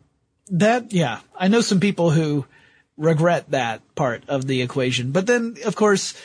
that, 0.49 0.93
yeah, 0.93 1.19
I 1.35 1.47
know 1.47 1.61
some 1.61 1.79
people 1.79 2.11
who 2.11 2.45
regret 2.97 3.51
that 3.51 3.81
part 3.95 4.23
of 4.27 4.47
the 4.47 4.61
equation. 4.61 5.11
But 5.11 5.27
then, 5.27 5.57
of 5.65 5.75
course, 5.75 6.19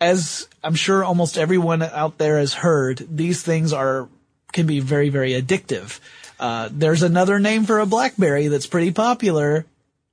as 0.00 0.48
I'm 0.64 0.74
sure 0.74 1.04
almost 1.04 1.36
everyone 1.36 1.82
out 1.82 2.18
there 2.18 2.38
has 2.38 2.54
heard, 2.54 3.06
these 3.10 3.42
things 3.42 3.72
are 3.72 4.08
can 4.52 4.66
be 4.66 4.80
very, 4.80 5.10
very 5.10 5.32
addictive. 5.40 6.00
Uh, 6.38 6.68
there's 6.72 7.02
another 7.02 7.38
name 7.38 7.64
for 7.64 7.80
a 7.80 7.86
BlackBerry 7.86 8.48
that's 8.48 8.66
pretty 8.66 8.92
popular, 8.92 9.66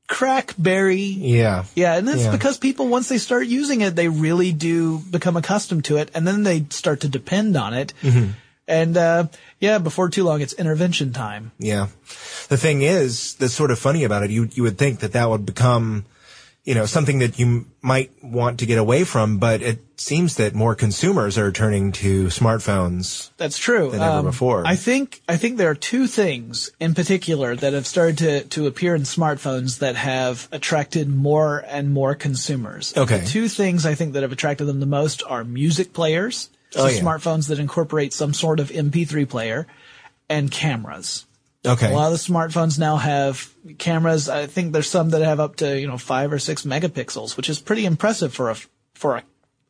crackberry. 0.07 1.15
Yeah. 1.19 1.65
Yeah. 1.75 1.95
And 1.97 2.07
that's 2.07 2.23
Yeah. 2.23 2.31
because 2.31 2.57
people, 2.57 2.87
once 2.87 3.09
they 3.09 3.17
start 3.17 3.47
using 3.47 3.81
it, 3.81 3.95
they 3.95 4.07
really 4.07 4.51
do 4.51 4.99
become 4.99 5.35
accustomed 5.37 5.85
to 5.85 5.97
it 5.97 6.09
and 6.13 6.27
then 6.27 6.43
they 6.43 6.65
start 6.69 7.01
to 7.01 7.09
depend 7.09 7.57
on 7.57 7.73
it. 7.73 7.93
Mm-hmm. 8.01 8.31
And, 8.69 8.97
uh, 8.97 9.27
yeah, 9.59 9.77
before 9.77 10.09
too 10.09 10.23
long, 10.25 10.41
it's 10.41 10.53
intervention 10.53 11.13
time. 11.13 11.51
Yeah. 11.57 11.87
The 12.49 12.57
thing 12.57 12.81
is, 12.81 13.35
that's 13.35 13.53
sort 13.53 13.71
of 13.71 13.79
funny 13.79 14.03
about 14.03 14.23
it. 14.23 14.29
You, 14.29 14.49
you 14.51 14.63
would 14.63 14.77
think 14.77 14.99
that 14.99 15.13
that 15.13 15.29
would 15.29 15.45
become, 15.45 16.05
you 16.67 16.75
know, 16.75 16.85
something 16.85 17.19
that 17.19 17.39
you 17.39 17.65
might 17.81 18.11
want 18.21 18.59
to 18.59 18.65
get 18.65 18.77
away 18.77 19.05
from, 19.05 19.37
but 19.37 19.61
it 19.61 19.79
seems 19.95 20.35
that 20.35 20.53
more 20.53 20.75
consumers 20.75 21.37
are 21.37 21.49
turning 21.49 21.93
to 21.93 22.25
smartphones. 22.25 23.29
That's 23.37 23.57
true. 23.57 23.85
Um, 23.85 23.91
Than 23.91 24.01
ever 24.01 24.23
before. 24.23 24.67
I 24.67 24.75
think, 24.75 25.21
I 25.29 25.37
think 25.37 25.57
there 25.57 25.69
are 25.69 25.75
two 25.75 26.07
things 26.07 26.69
in 26.77 26.93
particular 26.93 27.55
that 27.55 27.71
have 27.71 27.87
started 27.87 28.17
to, 28.17 28.43
to 28.49 28.67
appear 28.67 28.95
in 28.95 29.03
smartphones 29.03 29.79
that 29.79 29.95
have 29.95 30.49
attracted 30.51 31.07
more 31.07 31.63
and 31.69 31.93
more 31.93 32.15
consumers. 32.15 32.93
Okay. 32.97 33.19
The 33.19 33.25
two 33.27 33.47
things 33.47 33.85
I 33.85 33.95
think 33.95 34.11
that 34.11 34.23
have 34.23 34.33
attracted 34.33 34.65
them 34.65 34.81
the 34.81 34.85
most 34.85 35.23
are 35.25 35.45
music 35.45 35.93
players. 35.93 36.49
So 36.71 36.83
Oh, 36.83 36.87
yeah. 36.87 36.99
smartphones 36.99 37.47
that 37.47 37.59
incorporate 37.59 38.11
some 38.11 38.33
sort 38.33 38.59
of 38.59 38.71
MP3 38.71 39.29
player 39.29 39.67
and 40.27 40.51
cameras. 40.51 41.25
Okay. 41.65 41.91
A 41.91 41.95
lot 41.95 42.11
of 42.11 42.13
the 42.13 42.33
smartphones 42.33 42.79
now 42.79 42.95
have 42.97 43.53
cameras. 43.77 44.29
I 44.29 44.45
think 44.45 44.71
there's 44.73 44.89
some 44.89 45.09
that 45.09 45.21
have 45.21 45.39
up 45.39 45.57
to, 45.57 45.79
you 45.79 45.87
know, 45.87 45.97
five 45.97 46.31
or 46.31 46.39
six 46.39 46.63
megapixels, 46.63 47.35
which 47.35 47.49
is 47.49 47.59
pretty 47.59 47.85
impressive 47.85 48.33
for 48.33 48.51
a, 48.51 48.55
for 48.93 49.17
a, 49.17 49.23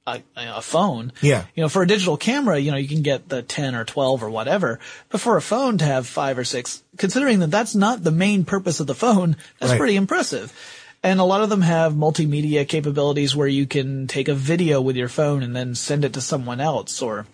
a, 0.06 0.22
a 0.36 0.62
phone. 0.62 1.12
Yeah. 1.22 1.46
You 1.56 1.64
know, 1.64 1.70
for 1.70 1.82
a 1.82 1.88
digital 1.88 2.18
camera, 2.18 2.60
you 2.60 2.72
know, 2.72 2.78
you 2.78 2.88
can 2.88 3.02
get 3.02 3.30
the 3.30 3.42
10 3.42 3.74
or 3.74 3.84
12 3.86 4.22
or 4.24 4.30
whatever. 4.30 4.80
But 5.10 5.22
for 5.22 5.38
a 5.38 5.42
phone 5.42 5.78
to 5.80 5.86
have 5.86 6.06
five 6.08 6.38
or 6.38 6.44
six, 6.44 6.84
considering 6.98 7.40
that 7.40 7.52
that's 7.52 7.74
not 7.74 8.04
the 8.04 8.12
main 8.12 8.44
purpose 8.46 8.80
of 8.80 8.88
the 8.88 8.94
phone, 8.96 9.36
that's 9.60 9.72
Right. 9.72 9.80
pretty 9.80 9.96
impressive. 9.96 10.54
And 11.04 11.20
a 11.20 11.24
lot 11.24 11.42
of 11.42 11.50
them 11.50 11.62
have 11.62 11.94
multimedia 11.94 12.68
capabilities 12.68 13.36
where 13.36 13.48
you 13.48 13.66
can 13.66 14.08
take 14.08 14.28
a 14.28 14.34
video 14.34 14.82
with 14.82 14.96
your 14.96 15.10
phone 15.10 15.42
and 15.44 15.56
then 15.56 15.74
send 15.76 16.04
it 16.04 16.14
to 16.14 16.22
someone 16.22 16.60
else 16.60 17.02
or, 17.02 17.26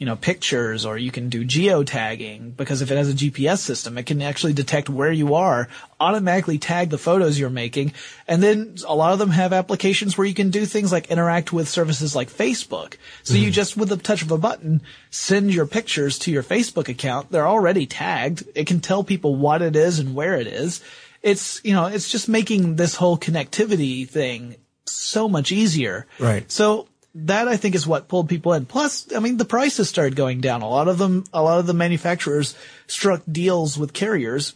you 0.00 0.06
know, 0.06 0.16
pictures 0.16 0.86
or 0.86 0.96
you 0.96 1.10
can 1.10 1.28
do 1.28 1.44
geotagging 1.44 2.56
because 2.56 2.80
if 2.80 2.90
it 2.90 2.96
has 2.96 3.10
a 3.10 3.14
GPS 3.14 3.58
system, 3.58 3.98
it 3.98 4.06
can 4.06 4.22
actually 4.22 4.54
detect 4.54 4.88
where 4.88 5.12
you 5.12 5.34
are, 5.34 5.68
automatically 6.00 6.56
tag 6.56 6.88
the 6.88 6.96
photos 6.96 7.38
you're 7.38 7.50
making. 7.50 7.92
And 8.26 8.42
then 8.42 8.76
a 8.88 8.94
lot 8.94 9.12
of 9.12 9.18
them 9.18 9.28
have 9.28 9.52
applications 9.52 10.16
where 10.16 10.26
you 10.26 10.32
can 10.32 10.48
do 10.48 10.64
things 10.64 10.90
like 10.90 11.10
interact 11.10 11.52
with 11.52 11.68
services 11.68 12.16
like 12.16 12.30
Facebook. 12.30 12.94
So 13.24 13.34
you 13.34 13.48
mm-hmm. 13.48 13.52
just, 13.52 13.76
with 13.76 13.90
the 13.90 13.98
touch 13.98 14.22
of 14.22 14.30
a 14.30 14.38
button, 14.38 14.80
send 15.10 15.52
your 15.52 15.66
pictures 15.66 16.18
to 16.20 16.30
your 16.30 16.42
Facebook 16.42 16.88
account. 16.88 17.30
They're 17.30 17.46
already 17.46 17.84
tagged. 17.84 18.44
It 18.54 18.66
can 18.66 18.80
tell 18.80 19.04
people 19.04 19.36
what 19.36 19.60
it 19.60 19.76
is 19.76 19.98
and 19.98 20.14
where 20.14 20.36
it 20.36 20.46
is. 20.46 20.82
It's, 21.20 21.62
you 21.62 21.74
know, 21.74 21.84
it's 21.84 22.10
just 22.10 22.26
making 22.26 22.76
this 22.76 22.94
whole 22.94 23.18
connectivity 23.18 24.08
thing 24.08 24.56
so 24.86 25.28
much 25.28 25.52
easier. 25.52 26.06
Right. 26.18 26.50
So 26.50 26.88
that 27.14 27.48
I 27.48 27.56
think 27.56 27.74
is 27.74 27.86
what 27.86 28.08
pulled 28.08 28.28
people 28.28 28.52
in. 28.52 28.66
Plus, 28.66 29.12
I 29.14 29.18
mean, 29.20 29.36
the 29.36 29.44
prices 29.44 29.88
started 29.88 30.16
going 30.16 30.40
down. 30.40 30.62
A 30.62 30.68
lot 30.68 30.88
of 30.88 30.98
them, 30.98 31.24
a 31.32 31.42
lot 31.42 31.58
of 31.58 31.66
the 31.66 31.74
manufacturers 31.74 32.56
struck 32.86 33.22
deals 33.30 33.76
with 33.76 33.92
carriers. 33.92 34.54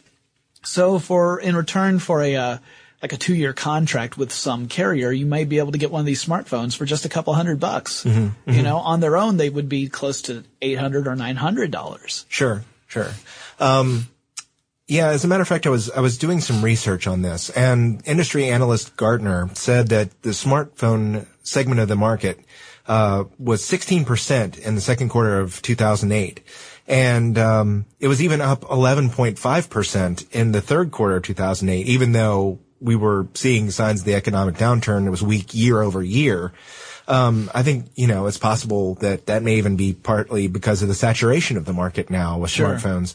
So 0.62 0.98
for, 0.98 1.40
in 1.40 1.56
return 1.56 1.98
for 1.98 2.22
a, 2.22 2.36
uh, 2.36 2.58
like 3.02 3.12
a 3.12 3.16
two 3.18 3.34
year 3.34 3.52
contract 3.52 4.16
with 4.16 4.32
some 4.32 4.66
carrier, 4.66 5.10
you 5.10 5.26
may 5.26 5.44
be 5.44 5.58
able 5.58 5.72
to 5.72 5.78
get 5.78 5.90
one 5.90 6.00
of 6.00 6.06
these 6.06 6.24
smartphones 6.24 6.74
for 6.74 6.86
just 6.86 7.04
a 7.04 7.08
couple 7.08 7.34
hundred 7.34 7.60
bucks. 7.60 8.06
You 8.46 8.62
know, 8.62 8.78
on 8.78 9.00
their 9.00 9.16
own, 9.18 9.36
they 9.36 9.50
would 9.50 9.68
be 9.68 9.88
close 9.88 10.22
to 10.22 10.42
800 10.62 11.06
or 11.06 11.14
$900. 11.14 12.24
Sure, 12.28 12.64
sure. 12.86 13.10
Um, 13.60 14.08
Yeah, 14.86 15.08
as 15.08 15.24
a 15.24 15.28
matter 15.28 15.40
of 15.42 15.48
fact, 15.48 15.66
I 15.66 15.70
was 15.70 15.90
I 15.90 16.00
was 16.00 16.18
doing 16.18 16.40
some 16.40 16.62
research 16.62 17.06
on 17.06 17.22
this, 17.22 17.48
and 17.50 18.02
industry 18.06 18.48
analyst 18.50 18.96
Gartner 18.96 19.48
said 19.54 19.88
that 19.88 20.22
the 20.22 20.30
smartphone 20.30 21.26
segment 21.42 21.80
of 21.80 21.88
the 21.88 21.96
market 21.96 22.40
uh, 22.86 23.24
was 23.38 23.62
16% 23.62 24.58
in 24.58 24.74
the 24.74 24.80
second 24.82 25.08
quarter 25.08 25.40
of 25.40 25.62
2008, 25.62 26.40
and 26.86 27.38
um, 27.38 27.86
it 27.98 28.08
was 28.08 28.22
even 28.22 28.42
up 28.42 28.60
11.5% 28.62 30.32
in 30.32 30.52
the 30.52 30.60
third 30.60 30.90
quarter 30.90 31.16
of 31.16 31.22
2008, 31.22 31.86
even 31.86 32.12
though 32.12 32.58
we 32.78 32.94
were 32.94 33.26
seeing 33.32 33.70
signs 33.70 34.00
of 34.00 34.06
the 34.06 34.14
economic 34.14 34.56
downturn. 34.56 35.06
It 35.06 35.10
was 35.10 35.22
weak 35.22 35.54
year 35.54 35.80
over 35.80 36.02
year. 36.02 36.52
Um, 37.08 37.50
I 37.54 37.62
think, 37.62 37.86
you 37.94 38.06
know, 38.06 38.26
it's 38.26 38.38
possible 38.38 38.96
that 38.96 39.26
that 39.26 39.42
may 39.42 39.56
even 39.56 39.76
be 39.76 39.94
partly 39.94 40.48
because 40.48 40.82
of 40.82 40.88
the 40.88 40.94
saturation 40.94 41.56
of 41.56 41.64
the 41.64 41.72
market 41.72 42.10
now 42.10 42.38
with 42.38 42.50
Sure. 42.50 42.74
smartphones. 42.74 43.14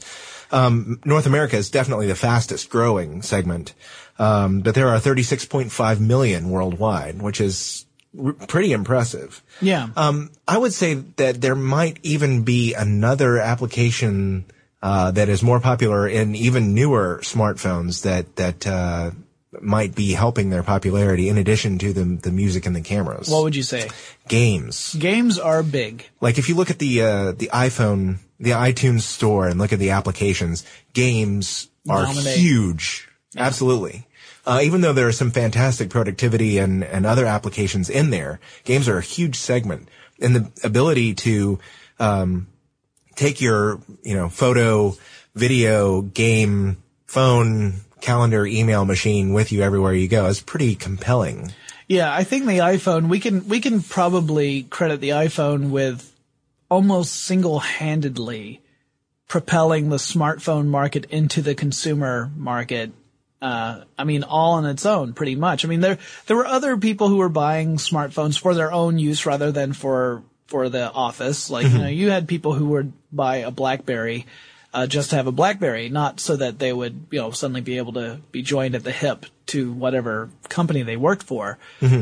Um, 0.51 0.99
North 1.05 1.25
America 1.25 1.57
is 1.57 1.69
definitely 1.69 2.07
the 2.07 2.15
fastest 2.15 2.69
growing 2.69 3.21
segment. 3.21 3.73
Um, 4.17 4.61
but 4.61 4.75
there 4.75 4.89
are 4.89 4.99
36.5 4.99 5.99
million 5.99 6.49
worldwide, 6.49 7.21
which 7.21 7.39
is 7.39 7.85
r- 8.21 8.33
pretty 8.33 8.73
impressive. 8.73 9.41
Yeah. 9.61 9.89
Um, 9.95 10.31
I 10.47 10.57
would 10.57 10.73
say 10.73 10.95
that 10.95 11.39
there 11.41 11.55
might 11.55 11.99
even 12.03 12.43
be 12.43 12.73
another 12.73 13.37
application 13.37 14.45
uh, 14.81 15.11
that 15.11 15.29
is 15.29 15.43
more 15.43 15.59
popular 15.59 16.07
in 16.07 16.35
even 16.35 16.73
newer 16.73 17.19
smartphones 17.23 18.03
that 18.03 18.35
that 18.37 18.65
uh, 18.65 19.11
might 19.61 19.95
be 19.95 20.11
helping 20.13 20.49
their 20.49 20.63
popularity 20.63 21.27
in 21.29 21.37
addition 21.37 21.77
to 21.79 21.93
the 21.93 22.03
the 22.03 22.31
music 22.31 22.65
and 22.65 22.75
the 22.75 22.81
cameras. 22.81 23.29
what 23.29 23.43
would 23.43 23.55
you 23.55 23.63
say? 23.63 23.89
Games. 24.27 24.93
Games 24.95 25.39
are 25.39 25.63
big. 25.63 26.07
Like 26.21 26.37
if 26.37 26.49
you 26.49 26.55
look 26.55 26.69
at 26.69 26.79
the 26.79 27.01
uh, 27.01 27.31
the 27.31 27.49
iPhone, 27.53 28.17
the 28.39 28.51
iTunes 28.51 29.01
store, 29.01 29.47
and 29.47 29.59
look 29.59 29.73
at 29.73 29.79
the 29.79 29.89
applications, 29.91 30.65
games 30.93 31.69
are 31.89 32.03
Dominate. 32.05 32.37
huge. 32.37 33.07
Absolutely. 33.37 34.05
Uh, 34.45 34.61
even 34.63 34.81
though 34.81 34.93
there 34.93 35.07
are 35.07 35.11
some 35.11 35.31
fantastic 35.31 35.89
productivity 35.89 36.57
and, 36.57 36.83
and 36.83 37.05
other 37.05 37.25
applications 37.25 37.89
in 37.89 38.09
there, 38.09 38.39
games 38.63 38.87
are 38.87 38.97
a 38.97 39.01
huge 39.01 39.35
segment. 39.35 39.87
And 40.19 40.35
the 40.35 40.51
ability 40.63 41.13
to 41.15 41.59
um, 41.99 42.47
take 43.15 43.41
your 43.41 43.79
you 44.03 44.15
know 44.15 44.29
photo, 44.29 44.95
video, 45.35 46.01
game, 46.01 46.81
phone, 47.05 47.81
calendar, 48.01 48.45
email 48.45 48.85
machine 48.85 49.33
with 49.33 49.51
you 49.51 49.61
everywhere 49.61 49.93
you 49.93 50.07
go 50.07 50.25
is 50.27 50.41
pretty 50.41 50.75
compelling. 50.75 51.53
Yeah, 51.87 52.13
I 52.13 52.23
think 52.23 52.45
the 52.45 52.59
iPhone 52.59 53.09
we 53.09 53.19
can 53.19 53.47
we 53.47 53.59
can 53.59 53.81
probably 53.81 54.63
credit 54.63 55.01
the 55.01 55.09
iPhone 55.09 55.71
with 55.71 56.15
almost 56.69 57.23
single-handedly 57.23 58.61
propelling 59.27 59.89
the 59.89 59.97
smartphone 59.97 60.67
market 60.67 61.05
into 61.05 61.41
the 61.41 61.55
consumer 61.55 62.31
market. 62.35 62.91
Uh, 63.41 63.85
I 63.97 64.03
mean, 64.03 64.23
all 64.23 64.53
on 64.53 64.65
its 64.65 64.85
own, 64.85 65.13
pretty 65.13 65.35
much. 65.35 65.63
I 65.63 65.67
mean, 65.67 65.79
there 65.79 65.97
there 66.27 66.37
were 66.37 66.45
other 66.45 66.77
people 66.77 67.07
who 67.07 67.17
were 67.17 67.29
buying 67.29 67.77
smartphones 67.77 68.37
for 68.37 68.53
their 68.53 68.71
own 68.71 68.99
use 68.99 69.25
rather 69.25 69.51
than 69.51 69.73
for 69.73 70.23
for 70.47 70.67
the 70.67 70.91
office. 70.91 71.49
Like, 71.49 71.67
you 71.67 71.77
know, 71.77 71.87
you 71.87 72.09
had 72.09 72.27
people 72.27 72.53
who 72.53 72.67
would 72.69 72.91
buy 73.11 73.37
a 73.37 73.51
BlackBerry 73.51 74.25
uh, 74.73 74.87
just 74.87 75.09
to 75.09 75.15
have 75.15 75.27
a 75.27 75.31
BlackBerry, 75.31 75.89
not 75.89 76.19
so 76.19 76.35
that 76.35 76.59
they 76.59 76.71
would, 76.71 77.07
you 77.11 77.19
know, 77.19 77.31
suddenly 77.31 77.61
be 77.61 77.77
able 77.77 77.93
to 77.93 78.19
be 78.31 78.41
joined 78.41 78.75
at 78.75 78.83
the 78.83 78.91
hip 78.91 79.25
to 79.47 79.71
whatever 79.71 80.29
company 80.47 80.83
they 80.83 80.97
worked 80.97 81.23
for. 81.23 81.57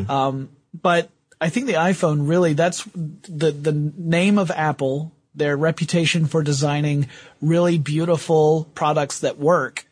Um, 0.09 0.49
but 0.73 1.09
I 1.39 1.49
think 1.49 1.67
the 1.67 1.73
iPhone 1.73 2.27
really, 2.27 2.53
that's 2.53 2.83
the, 2.93 3.51
the 3.51 3.71
name 3.71 4.37
of 4.37 4.51
Apple, 4.51 5.11
their 5.33 5.55
reputation 5.55 6.25
for 6.25 6.43
designing 6.43 7.07
really 7.41 7.77
beautiful 7.77 8.67
products 8.73 9.19
that 9.19 9.37
work. 9.37 9.85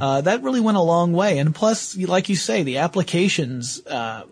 Uh, 0.00 0.20
that 0.22 0.42
really 0.42 0.60
went 0.60 0.76
a 0.76 0.82
long 0.82 1.12
way. 1.12 1.38
And 1.38 1.54
plus, 1.54 1.96
like 1.96 2.28
you 2.28 2.36
say, 2.36 2.62
the 2.62 2.78
applications, 2.78 3.86
uh, 3.86 4.24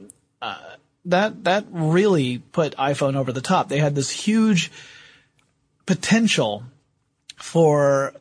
uh, 0.42 0.58
that, 1.04 1.44
that 1.44 1.66
really 1.70 2.38
put 2.38 2.76
iPhone 2.76 3.16
over 3.16 3.32
the 3.32 3.40
top. 3.40 3.68
They 3.68 3.78
had 3.78 3.94
this 3.94 4.10
huge 4.10 4.72
potential 5.86 6.64
for 7.36 8.14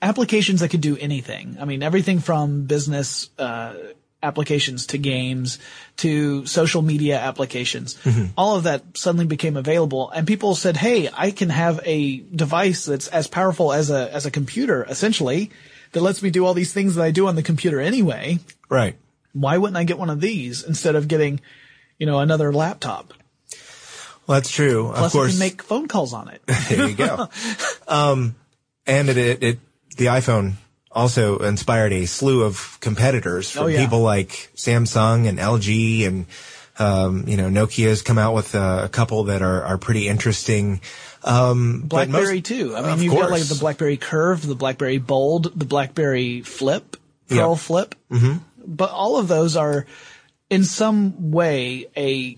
applications 0.00 0.60
that 0.60 0.68
could 0.68 0.80
do 0.80 0.96
anything. 0.96 1.56
I 1.60 1.64
mean, 1.64 1.82
everything 1.82 2.18
from 2.18 2.64
business 2.64 3.30
uh, 3.38 3.74
applications 4.22 4.86
to 4.88 4.98
games 4.98 5.58
to 5.98 6.46
social 6.46 6.82
media 6.82 7.18
applications. 7.18 7.98
All 8.36 8.56
of 8.56 8.64
that 8.64 8.96
suddenly 8.96 9.26
became 9.26 9.56
available, 9.56 10.10
and 10.10 10.26
people 10.26 10.54
said, 10.54 10.76
"Hey, 10.76 11.08
I 11.12 11.30
can 11.30 11.50
have 11.50 11.80
a 11.84 12.18
device 12.18 12.84
that's 12.84 13.08
as 13.08 13.26
powerful 13.26 13.72
as 13.72 13.90
a 13.90 14.12
as 14.12 14.26
a 14.26 14.30
computer, 14.30 14.84
essentially, 14.88 15.50
that 15.92 16.02
lets 16.02 16.22
me 16.22 16.30
do 16.30 16.44
all 16.44 16.54
these 16.54 16.72
things 16.72 16.94
that 16.94 17.04
I 17.04 17.10
do 17.10 17.26
on 17.26 17.36
the 17.36 17.42
computer 17.42 17.80
anyway. 17.80 18.38
Right. 18.68 18.96
Why 19.32 19.56
wouldn't 19.58 19.76
I 19.76 19.84
get 19.84 19.98
one 19.98 20.10
of 20.10 20.20
these 20.20 20.62
instead 20.62 20.94
of 20.94 21.08
getting, 21.08 21.40
you 21.98 22.06
know, 22.06 22.18
another 22.18 22.52
laptop? 22.52 23.14
Well, 24.26 24.36
that's 24.38 24.50
true. 24.50 24.90
Plus, 24.94 25.06
of 25.06 25.12
course. 25.12 25.28
I 25.28 25.30
can 25.32 25.38
make 25.38 25.62
phone 25.62 25.88
calls 25.88 26.12
on 26.12 26.28
it." 26.28 26.42
there 26.68 26.88
you 26.88 26.94
go. 26.94 27.28
um, 27.88 28.34
and 28.86 29.08
it, 29.08 29.16
it, 29.16 29.42
it, 29.42 29.58
the 29.96 30.06
iPhone 30.06 30.54
also 30.90 31.38
inspired 31.38 31.92
a 31.92 32.06
slew 32.06 32.42
of 32.42 32.78
competitors 32.80 33.50
from 33.50 33.64
Oh, 33.64 33.66
yeah. 33.68 33.82
people 33.82 34.00
like 34.00 34.50
Samsung 34.54 35.26
and 35.28 35.38
LG 35.38 36.06
and, 36.06 36.26
um, 36.78 37.24
you 37.26 37.36
know, 37.36 37.48
Nokia's 37.48 38.02
come 38.02 38.18
out 38.18 38.34
with 38.34 38.54
uh, 38.54 38.82
a 38.84 38.88
couple 38.88 39.24
that 39.24 39.42
are, 39.42 39.62
are 39.64 39.78
pretty 39.78 40.08
interesting. 40.08 40.80
Um, 41.24 41.82
but 41.86 42.08
most- 42.08 42.20
BlackBerry 42.20 42.42
too. 42.42 42.76
I 42.76 42.82
mean, 42.94 43.02
you've 43.04 43.14
got 43.14 43.30
like 43.30 43.42
the 43.44 43.54
BlackBerry 43.54 43.96
Curve, 43.96 44.46
the 44.46 44.54
BlackBerry 44.54 44.98
Bold, 44.98 45.58
the 45.58 45.64
BlackBerry 45.64 46.42
Flip, 46.42 46.96
Pearl. 47.28 47.56
Flip. 47.56 47.94
Mm-hmm. 48.10 48.38
But 48.66 48.90
all 48.90 49.18
of 49.18 49.28
those 49.28 49.56
are, 49.56 49.86
in 50.50 50.64
some 50.64 51.30
way, 51.32 51.86
a 51.96 52.36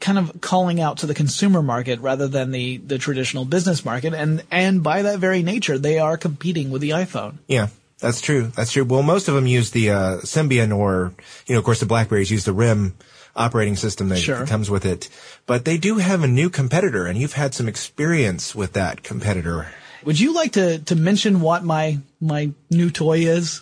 kind 0.00 0.18
of 0.18 0.40
calling 0.40 0.80
out 0.80 0.98
to 0.98 1.06
the 1.06 1.14
consumer 1.14 1.62
market 1.62 2.00
rather 2.00 2.28
than 2.28 2.50
the 2.50 2.78
the 2.78 2.98
traditional 2.98 3.44
business 3.44 3.84
market, 3.84 4.14
and 4.14 4.42
and 4.50 4.82
by 4.82 5.02
that 5.02 5.18
very 5.18 5.42
nature, 5.42 5.78
they 5.78 5.98
are 5.98 6.16
competing 6.16 6.70
with 6.70 6.80
the 6.82 6.90
iPhone. 6.90 7.38
Yeah, 7.48 7.68
that's 7.98 8.20
true. 8.20 8.52
That's 8.54 8.72
true. 8.72 8.84
Well, 8.84 9.02
most 9.02 9.28
of 9.28 9.34
them 9.34 9.46
use 9.46 9.70
the 9.70 9.90
uh, 9.90 10.16
Symbian 10.22 10.76
or, 10.76 11.12
you 11.46 11.54
know, 11.54 11.58
of 11.58 11.64
course, 11.64 11.80
the 11.80 11.86
Blackberries 11.86 12.30
use 12.30 12.44
the 12.44 12.52
RIM 12.52 12.94
operating 13.34 13.76
system 13.76 14.08
that 14.10 14.18
Sure. 14.18 14.44
comes 14.46 14.68
with 14.68 14.84
it. 14.84 15.08
But 15.46 15.64
they 15.64 15.78
do 15.78 15.98
have 15.98 16.22
a 16.22 16.28
new 16.28 16.50
competitor, 16.50 17.06
and 17.06 17.18
you've 17.18 17.32
had 17.34 17.54
some 17.54 17.68
experience 17.68 18.54
with 18.54 18.74
that 18.74 19.02
competitor. 19.02 19.68
Would 20.04 20.18
you 20.20 20.34
like 20.34 20.52
to 20.52 20.78
to 20.80 20.96
mention 20.96 21.40
what 21.40 21.64
my 21.64 21.98
my 22.20 22.50
new 22.70 22.90
toy 22.90 23.20
is? 23.20 23.60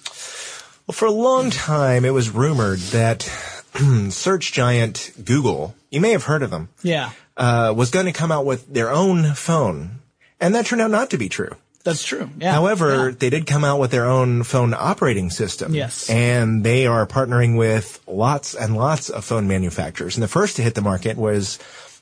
Well, 0.87 0.95
for 0.95 1.07
a 1.07 1.13
long 1.13 1.51
time, 1.51 2.05
it 2.05 2.13
was 2.15 2.31
rumored 2.31 2.79
that 2.91 3.31
search 4.11 4.53
giant 4.53 5.13
Google, 5.25 5.75
you 5.91 6.01
may 6.01 6.11
have 6.13 6.25
heard 6.25 6.43
of 6.43 6.51
them, 6.51 6.69
Yeah, 6.83 7.11
uh, 7.37 7.73
was 7.77 7.91
going 7.91 8.07
to 8.07 8.13
come 8.13 8.33
out 8.33 8.45
with 8.47 8.73
their 8.73 8.91
own 8.91 9.35
phone. 9.35 10.01
And 10.41 10.55
that 10.55 10.67
turned 10.67 10.81
out 10.83 10.91
not 10.91 11.11
to 11.11 11.19
be 11.19 11.29
true. 11.29 11.55
that's 11.85 12.05
true. 12.05 12.29
Yeah. 12.39 12.53
However, 12.53 13.09
Yeah. 13.11 13.15
they 13.19 13.31
did 13.31 13.47
come 13.47 13.65
out 13.65 13.79
with 13.81 13.91
their 13.91 14.07
own 14.07 14.43
phone 14.43 14.75
operating 14.75 15.31
system. 15.31 15.75
Yes. 15.75 16.09
And 16.11 16.63
they 16.65 16.87
are 16.87 17.07
partnering 17.07 17.57
with 17.57 18.01
lots 18.07 18.55
and 18.55 18.77
lots 18.77 19.09
of 19.11 19.25
phone 19.25 19.49
manufacturers. 19.49 20.17
And 20.17 20.23
the 20.23 20.29
first 20.29 20.57
to 20.57 20.63
hit 20.63 20.75
the 20.75 20.83
market 20.83 21.17
was 21.17 21.59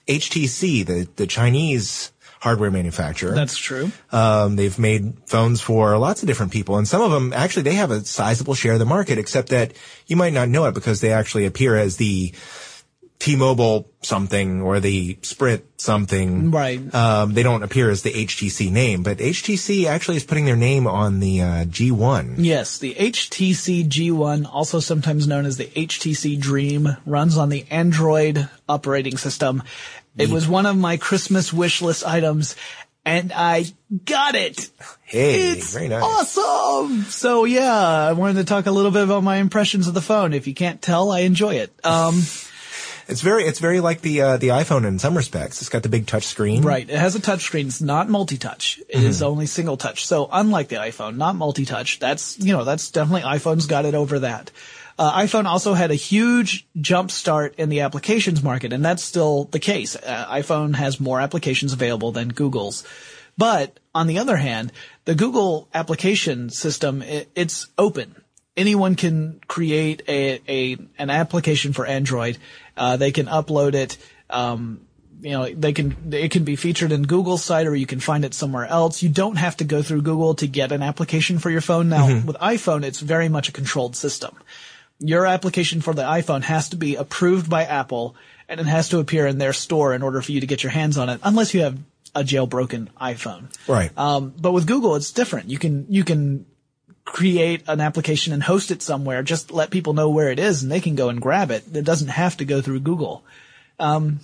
HTC, 0.09 0.85
the, 0.87 1.09
the 1.17 1.27
Chinese 1.27 2.11
hardware 2.41 2.71
manufacturer. 2.71 3.35
that's 3.35 3.57
true. 3.57 3.91
Um, 4.13 4.57
they've 4.57 4.79
made 4.79 5.15
phones 5.27 5.61
for 5.61 5.97
lots 5.99 6.23
of 6.23 6.27
different 6.27 6.53
people, 6.53 6.77
and 6.79 6.87
some 6.87 7.03
of 7.03 7.11
them 7.11 7.33
actually 7.33 7.63
they 7.63 7.75
have 7.75 7.91
a 7.91 8.05
sizable 8.05 8.55
share 8.55 8.75
of 8.75 8.79
the 8.79 8.85
market. 8.87 9.19
Except 9.19 9.49
that 9.51 9.73
you 10.07 10.17
might 10.17 10.33
not 10.33 10.49
know 10.49 10.67
it 10.67 10.75
because 10.75 11.01
they 11.01 11.13
actually 11.13 11.47
appear 11.47 11.77
as 11.77 11.97
the 11.97 12.33
T-Mobile 13.19 13.91
something 14.03 14.63
or 14.63 14.79
the 14.79 15.19
Sprint 15.23 15.65
something. 15.77 16.53
Right. 16.53 16.95
Um, 16.95 17.35
they 17.35 17.43
don't 17.43 17.65
appear 17.65 17.91
as 17.91 18.03
the 18.03 18.13
HTC 18.13 18.71
name, 18.71 19.03
but 19.03 19.19
HTC 19.19 19.87
actually 19.87 20.19
is 20.19 20.25
putting 20.25 20.45
their 20.45 20.57
name 20.57 20.87
on 20.87 21.19
the 21.19 21.43
uh, 21.43 21.65
G1. 21.65 22.37
Yes, 22.39 22.79
the 22.79 22.95
HTC 22.95 23.89
G1, 23.89 24.49
also 24.51 24.79
sometimes 24.79 25.27
known 25.27 25.47
as 25.47 25.57
the 25.57 25.67
HTC 25.67 26.39
Dream, 26.41 26.97
runs 27.07 27.37
on 27.37 27.49
the 27.49 27.67
Android 27.71 28.49
operating 28.69 29.17
system. 29.17 29.65
It 30.19 30.31
was 30.31 30.49
one 30.49 30.67
of 30.67 30.77
my 30.77 30.97
Christmas 30.97 31.53
wish 31.53 31.81
list 31.81 32.05
items, 32.07 32.57
and 33.05 33.33
I 33.33 33.65
got 34.05 34.35
it. 34.35 34.71
Hey, 35.05 35.53
It's 35.53 35.73
very 35.73 35.89
nice. 35.89 36.03
awesome. 36.37 37.03
So 37.05 37.45
yeah, 37.45 37.73
I 37.75 38.13
wanted 38.13 38.35
to 38.35 38.45
talk 38.45 38.67
a 38.67 38.71
little 38.71 38.91
bit 38.91 39.05
about 39.05 39.23
my 39.23 39.37
impressions 39.37 39.89
of 39.89 39.95
the 39.95 40.03
phone. 40.03 40.33
If 40.35 40.47
you 40.47 40.55
can't 40.55 40.83
tell, 40.83 41.11
I 41.11 41.21
enjoy 41.21 41.57
it. 41.57 41.73
Um, 41.85 42.21
It's 43.11 43.23
very, 43.23 43.45
it's 43.45 43.59
very 43.59 43.81
like 43.81 44.03
the 44.03 44.21
uh, 44.21 44.37
the 44.37 44.49
iPhone 44.49 44.87
in 44.87 44.99
some 44.99 45.17
respects. 45.17 45.63
It's 45.63 45.71
got 45.71 45.83
the 45.83 45.89
big 45.89 46.07
touch 46.07 46.25
screen. 46.25 46.63
Right. 46.63 46.87
It 46.87 46.99
has 46.99 47.15
a 47.17 47.21
touch 47.21 47.41
screen. 47.41 47.69
It's 47.69 47.81
not 47.81 48.07
multi-touch. 48.07 48.83
It 48.87 49.03
is 49.03 49.23
only 49.23 49.47
single 49.47 49.79
touch. 49.79 50.05
So 50.05 50.29
unlike 50.31 50.69
the 50.69 50.77
iPhone, 50.77 51.17
not 51.17 51.35
multi-touch. 51.35 52.01
That's, 52.01 52.39
you 52.39 52.53
know, 52.53 52.65
that's 52.65 52.91
definitely 52.91 53.23
iPhone's 53.23 53.65
got 53.67 53.87
it 53.87 53.95
over 53.95 54.19
that. 54.19 54.51
Uh, 54.99 55.21
iPhone 55.21 55.45
also 55.45 55.75
had 55.75 55.93
a 55.93 55.95
huge 55.95 56.67
jump 56.81 57.11
start 57.11 57.55
in 57.57 57.69
the 57.69 57.81
applications 57.81 58.43
market, 58.43 58.73
and 58.73 58.85
that's 58.85 59.03
still 59.03 59.45
the 59.45 59.61
case. 59.61 59.95
Uh, 59.95 60.27
iPhone 60.29 60.75
has 60.75 60.99
more 60.99 61.21
applications 61.21 61.73
available 61.73 62.11
than 62.11 62.29
Google's. 62.31 62.85
But 63.37 63.79
on 63.95 64.09
the 64.09 64.19
other 64.19 64.37
hand, 64.37 64.73
the 65.05 65.15
Google 65.15 65.69
application 65.73 66.51
system, 66.51 67.03
it, 67.03 67.31
it's 67.37 67.69
open. 67.79 68.17
Anyone 68.57 68.97
can 68.97 69.41
create 69.47 70.03
a, 70.09 70.41
a 70.49 70.77
an 70.99 71.11
application 71.11 71.73
for 71.73 71.87
Android. 71.87 72.39
Uh, 72.77 72.97
they 72.97 73.13
can 73.13 73.27
upload 73.27 73.75
it. 73.75 73.97
Um, 74.29 74.81
you 75.21 75.31
know, 75.31 75.49
they 75.49 75.73
can, 75.73 76.13
it 76.13 76.33
can 76.33 76.43
be 76.43 76.57
featured 76.57 76.91
in 76.91 77.03
Google's 77.03 77.45
site 77.45 77.67
or 77.67 77.77
you 77.77 77.87
can 77.87 78.01
find 78.01 78.25
it 78.25 78.35
somewhere 78.35 78.67
else. 78.67 79.03
You 79.03 79.09
don't 79.09 79.37
have 79.37 79.57
to 79.59 79.65
go 79.65 79.83
through 79.83 80.03
Google 80.03 80.35
to 80.37 80.49
get 80.49 80.73
an 80.73 80.83
application 80.83 81.39
for 81.39 81.51
your 81.51 81.61
phone. 81.61 81.89
Now, 81.89 82.07
with 82.25 82.37
iPhone, 82.37 82.85
it's 82.85 83.01
very 83.01 83.29
much 83.29 83.49
a 83.49 83.53
controlled 83.53 83.95
system. 83.95 84.37
Your 85.01 85.27
application 85.27 85.81
for 85.81 85.95
the 85.95 86.03
iPhone 86.03 86.43
has 86.43 86.71
to 86.71 86.77
be 86.77 86.97
approved 86.97 87.49
by 87.49 87.65
Apple 87.65 88.17
and 88.49 88.61
it 88.61 88.67
has 88.67 88.89
to 88.89 88.99
appear 88.99 89.27
in 89.27 89.39
their 89.39 89.53
store 89.53 89.95
in 89.95 90.03
order 90.03 90.23
for 90.23 90.33
you 90.33 90.41
to 90.41 90.47
get 90.47 90.63
your 90.63 90.73
hands 90.73 90.97
on 90.97 91.09
it, 91.09 91.21
unless 91.23 91.55
you 91.55 91.61
have 91.63 91.79
a 92.15 92.23
jailbroken 92.23 92.89
iPhone. 93.01 93.55
Right. 93.69 93.97
Um, 93.97 94.35
but 94.39 94.53
with 94.53 94.67
Google, 94.67 94.97
it's 94.97 95.13
different. 95.13 95.51
You 95.51 95.59
can, 95.59 95.87
you 95.91 96.03
can 96.03 96.47
create 97.05 97.63
an 97.69 97.81
application 97.81 98.33
and 98.33 98.43
host 98.43 98.71
it 98.71 98.83
somewhere. 98.83 99.23
Just 99.23 99.51
let 99.51 99.71
people 99.71 99.93
know 99.93 100.09
where 100.11 100.31
it 100.31 100.39
is 100.39 100.63
and 100.63 100.73
they 100.73 100.81
can 100.81 100.95
go 100.95 101.11
and 101.11 101.21
grab 101.21 101.51
it. 101.51 101.65
It 101.75 101.85
doesn't 101.85 102.09
have 102.09 102.39
to 102.39 102.45
go 102.45 102.61
through 102.61 102.81
Google. 102.81 103.25
Um, 103.79 104.21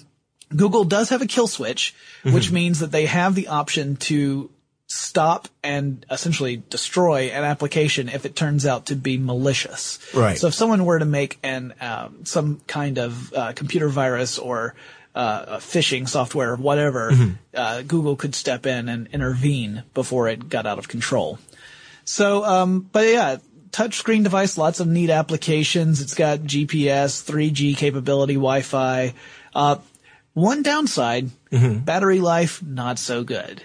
Google 0.54 0.84
does 0.84 1.08
have 1.08 1.22
a 1.22 1.26
kill 1.26 1.46
switch, 1.46 1.94
which 2.22 2.50
means 2.50 2.80
that 2.80 2.92
they 2.92 3.06
have 3.06 3.34
the 3.34 3.48
option 3.48 3.96
to 3.96 4.50
stop 4.94 5.48
and 5.64 6.06
essentially 6.08 6.62
destroy 6.70 7.24
an 7.30 7.42
application 7.42 8.08
if 8.08 8.24
it 8.24 8.36
turns 8.36 8.64
out 8.64 8.86
to 8.86 8.94
be 8.94 9.18
malicious. 9.18 9.98
Right. 10.14 10.38
So 10.38 10.46
if 10.46 10.54
someone 10.54 10.84
were 10.84 11.00
to 11.00 11.04
make 11.04 11.38
an 11.42 11.74
um, 11.80 12.24
some 12.24 12.60
kind 12.68 12.98
of 12.98 13.32
uh, 13.34 13.52
computer 13.54 13.88
virus 13.88 14.38
or 14.38 14.76
uh, 15.14 15.56
phishing 15.56 16.08
software 16.08 16.52
or 16.52 16.56
whatever, 16.56 17.12
uh, 17.54 17.82
Google 17.82 18.14
could 18.14 18.36
step 18.36 18.66
in 18.66 18.88
and 18.88 19.08
intervene 19.08 19.82
before 19.94 20.28
it 20.28 20.48
got 20.48 20.64
out 20.64 20.78
of 20.78 20.86
control. 20.86 21.40
So, 22.04 22.44
um, 22.44 22.88
but 22.92 23.06
yeah, 23.08 23.36
touchscreen 23.70 24.22
device, 24.22 24.56
lots 24.56 24.78
of 24.78 24.86
neat 24.86 25.10
applications. 25.10 26.00
It's 26.00 26.14
got 26.14 26.40
GPS, 26.40 27.24
3G 27.24 27.76
capability, 27.76 28.34
Wi-Fi. 28.34 29.12
Uh, 29.54 29.76
one 30.34 30.62
downside, 30.62 31.30
battery 31.50 32.20
life, 32.20 32.62
not 32.62 32.98
so 32.98 33.24
good. 33.24 33.62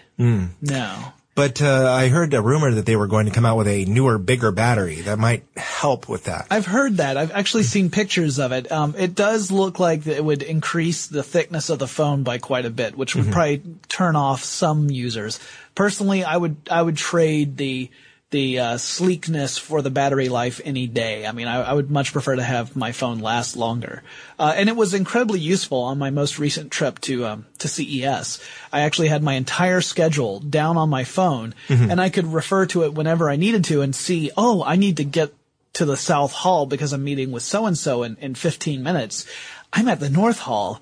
No. 0.62 1.14
But 1.40 1.62
uh, 1.62 1.90
I 1.90 2.10
heard 2.10 2.34
a 2.34 2.42
rumor 2.42 2.70
that 2.70 2.86
they 2.86 2.98
were 2.98 3.08
going 3.08 3.26
to 3.26 3.32
come 3.32 3.46
out 3.46 3.56
with 3.56 3.70
a 3.70 3.86
newer, 3.86 4.18
bigger 4.18 4.52
battery 4.52 4.96
that 5.04 5.18
might 5.18 5.46
help 5.56 6.10
with 6.10 6.26
that. 6.26 6.48
I've 6.52 6.66
heard 6.66 6.98
that. 6.98 7.16
I've 7.16 7.32
actually 7.32 7.64
seen 7.64 7.90
pictures 7.90 8.40
of 8.40 8.52
it. 8.52 8.70
Um, 8.70 8.94
it 8.98 9.16
does 9.16 9.50
look 9.50 9.80
like 9.80 10.06
it 10.06 10.22
would 10.22 10.44
increase 10.44 11.08
the 11.08 11.24
thickness 11.24 11.70
of 11.70 11.80
the 11.80 11.88
phone 11.88 12.24
by 12.24 12.40
quite 12.40 12.66
a 12.66 12.70
bit, 12.70 12.98
which 12.98 13.16
would 13.16 13.32
probably 13.32 13.64
turn 13.88 14.18
off 14.18 14.44
some 14.44 14.90
users. 14.90 15.40
Personally, 15.76 16.26
I 16.26 16.36
would 16.36 16.58
I 16.70 16.82
would 16.82 16.98
trade 16.98 17.56
the 17.56 17.90
the 18.32 18.60
uh, 18.60 18.78
sleekness 18.78 19.58
for 19.58 19.82
the 19.82 19.90
battery 19.90 20.30
life 20.30 20.62
any 20.64 20.86
day. 20.86 21.26
I 21.26 21.32
mean, 21.32 21.48
I, 21.48 21.62
I 21.62 21.74
would 21.74 21.90
much 21.90 22.14
prefer 22.14 22.36
to 22.36 22.44
have 22.44 22.76
my 22.76 22.92
phone 22.92 23.20
last 23.20 23.58
longer. 23.58 24.04
Uh, 24.38 24.54
and 24.56 24.70
it 24.70 24.76
was 24.76 24.94
incredibly 24.94 25.40
useful 25.40 25.80
on 25.80 25.98
my 25.98 26.12
most 26.12 26.38
recent 26.38 26.72
trip 26.72 27.00
to 27.02 27.26
um, 27.26 27.46
to 27.58 27.68
CES. 27.68 28.40
I 28.72 28.82
actually 28.82 29.08
had 29.08 29.24
my 29.24 29.34
entire 29.34 29.82
schedule 29.82 30.40
down 30.40 30.78
on 30.78 30.90
my 30.90 31.04
phone, 31.04 31.56
and 31.90 32.00
I 32.00 32.10
could 32.10 32.28
refer 32.28 32.68
to 32.68 32.84
it 32.84 32.94
whenever 32.94 33.30
I 33.30 33.36
needed 33.36 33.64
to 33.66 33.82
and 33.82 33.96
see, 33.96 34.32
oh, 34.38 34.64
I 34.64 34.76
need 34.76 34.98
to 34.98 35.04
get 35.04 35.34
to 35.74 35.86
the 35.86 35.98
South 35.98 36.32
Hall 36.32 36.66
because 36.66 36.94
I'm 36.94 37.04
meeting 37.04 37.32
with 37.32 37.44
so 37.44 37.66
and 37.66 37.78
so 37.78 38.04
in 38.04 38.16
in 38.18 38.36
15 38.36 38.84
minutes. 38.84 39.26
I'm 39.72 39.88
at 39.88 40.00
the 40.00 40.10
North 40.10 40.40
Hall. 40.40 40.82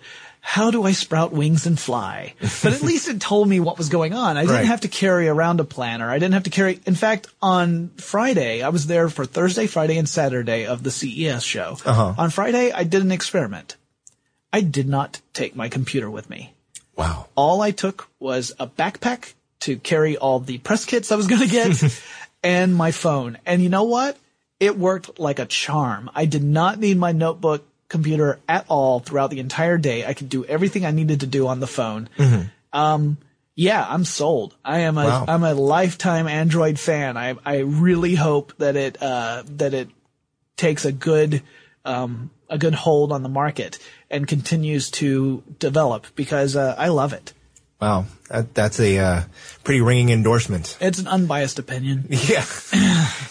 How 0.49 0.71
do 0.71 0.83
I 0.85 0.93
sprout 0.93 1.33
wings 1.33 1.67
and 1.67 1.77
fly? 1.77 2.33
But 2.63 2.71
at 2.71 2.81
least 2.89 3.09
it 3.09 3.19
told 3.19 3.49
me 3.49 3.59
what 3.59 3.77
was 3.77 3.89
going 3.89 4.13
on. 4.13 4.37
I 4.37 4.41
didn't 4.43 4.55
Right. 4.55 4.65
have 4.65 4.79
to 4.81 4.87
carry 4.87 5.27
around 5.27 5.59
a 5.59 5.65
planner. 5.65 6.09
I 6.09 6.19
didn't 6.19 6.35
have 6.35 6.43
to 6.43 6.49
carry. 6.49 6.79
In 6.85 6.95
fact, 6.95 7.27
on 7.41 7.89
Friday, 7.97 8.61
I 8.63 8.69
was 8.69 8.87
there 8.87 9.09
for 9.09 9.25
Thursday, 9.25 9.67
Friday, 9.67 9.97
and 9.97 10.07
Saturday 10.07 10.65
of 10.65 10.83
the 10.83 10.89
CES 10.89 11.43
show. 11.43 11.77
Uh-huh. 11.85 12.13
On 12.17 12.29
Friday, 12.29 12.71
I 12.71 12.85
did 12.85 13.01
an 13.03 13.11
experiment. 13.11 13.75
I 14.53 14.61
did 14.61 14.87
not 14.87 15.19
take 15.33 15.53
my 15.53 15.67
computer 15.67 16.09
with 16.09 16.29
me. 16.29 16.53
Wow. 16.95 17.27
All 17.35 17.61
I 17.61 17.71
took 17.71 18.07
was 18.17 18.53
a 18.57 18.67
backpack 18.67 19.33
to 19.59 19.77
carry 19.77 20.15
all 20.15 20.39
the 20.39 20.59
press 20.59 20.85
kits 20.85 21.11
I 21.11 21.17
was 21.17 21.27
going 21.27 21.41
to 21.41 21.49
get 21.49 22.01
and 22.41 22.73
my 22.73 22.91
phone. 22.91 23.37
And 23.45 23.61
you 23.61 23.67
know 23.67 23.83
what? 23.83 24.17
It 24.61 24.77
worked 24.77 25.19
like 25.19 25.39
a 25.39 25.45
charm. 25.45 26.09
I 26.15 26.23
did 26.25 26.41
not 26.43 26.79
need 26.79 26.97
my 26.97 27.11
notebook 27.11 27.65
computer 27.89 28.39
at 28.47 28.65
all 28.67 28.99
throughout 28.99 29.29
the 29.29 29.39
entire 29.39 29.77
day. 29.77 30.05
I 30.05 30.13
could 30.13 30.29
do 30.29 30.43
everything 30.45 30.85
I 30.85 30.91
needed 30.91 31.21
to 31.21 31.27
do 31.27 31.47
on 31.47 31.59
the 31.59 31.67
phone. 31.67 32.09
Um, 32.73 33.17
yeah, 33.55 33.85
I'm 33.87 34.05
sold. 34.05 34.55
I 34.63 34.79
am 34.79 34.97
a 34.97 35.05
Wow. 35.05 35.25
am 35.27 35.43
a 35.43 35.53
lifetime 35.53 36.27
Android 36.27 36.79
fan. 36.79 37.17
I 37.17 37.35
I 37.45 37.59
really 37.59 38.15
hope 38.15 38.53
that 38.57 38.75
it 38.75 39.01
uh 39.01 39.43
that 39.57 39.73
it 39.73 39.89
takes 40.57 40.85
a 40.85 40.91
good 40.91 41.41
um 41.85 42.29
a 42.49 42.57
good 42.57 42.75
hold 42.75 43.11
on 43.11 43.23
the 43.23 43.29
market 43.29 43.79
and 44.09 44.27
continues 44.27 44.89
to 44.91 45.43
develop 45.59 46.05
because 46.15 46.55
uh, 46.55 46.75
I 46.77 46.87
love 46.89 47.13
it. 47.13 47.33
Wow. 47.81 48.05
That, 48.29 48.53
that's 48.53 48.79
a 48.79 48.97
uh, 48.97 49.23
pretty 49.63 49.81
ringing 49.81 50.09
endorsement. 50.09 50.77
It's 50.79 50.97
an 50.99 51.07
unbiased 51.07 51.59
opinion. 51.59 52.05
Yeah. 52.09 52.45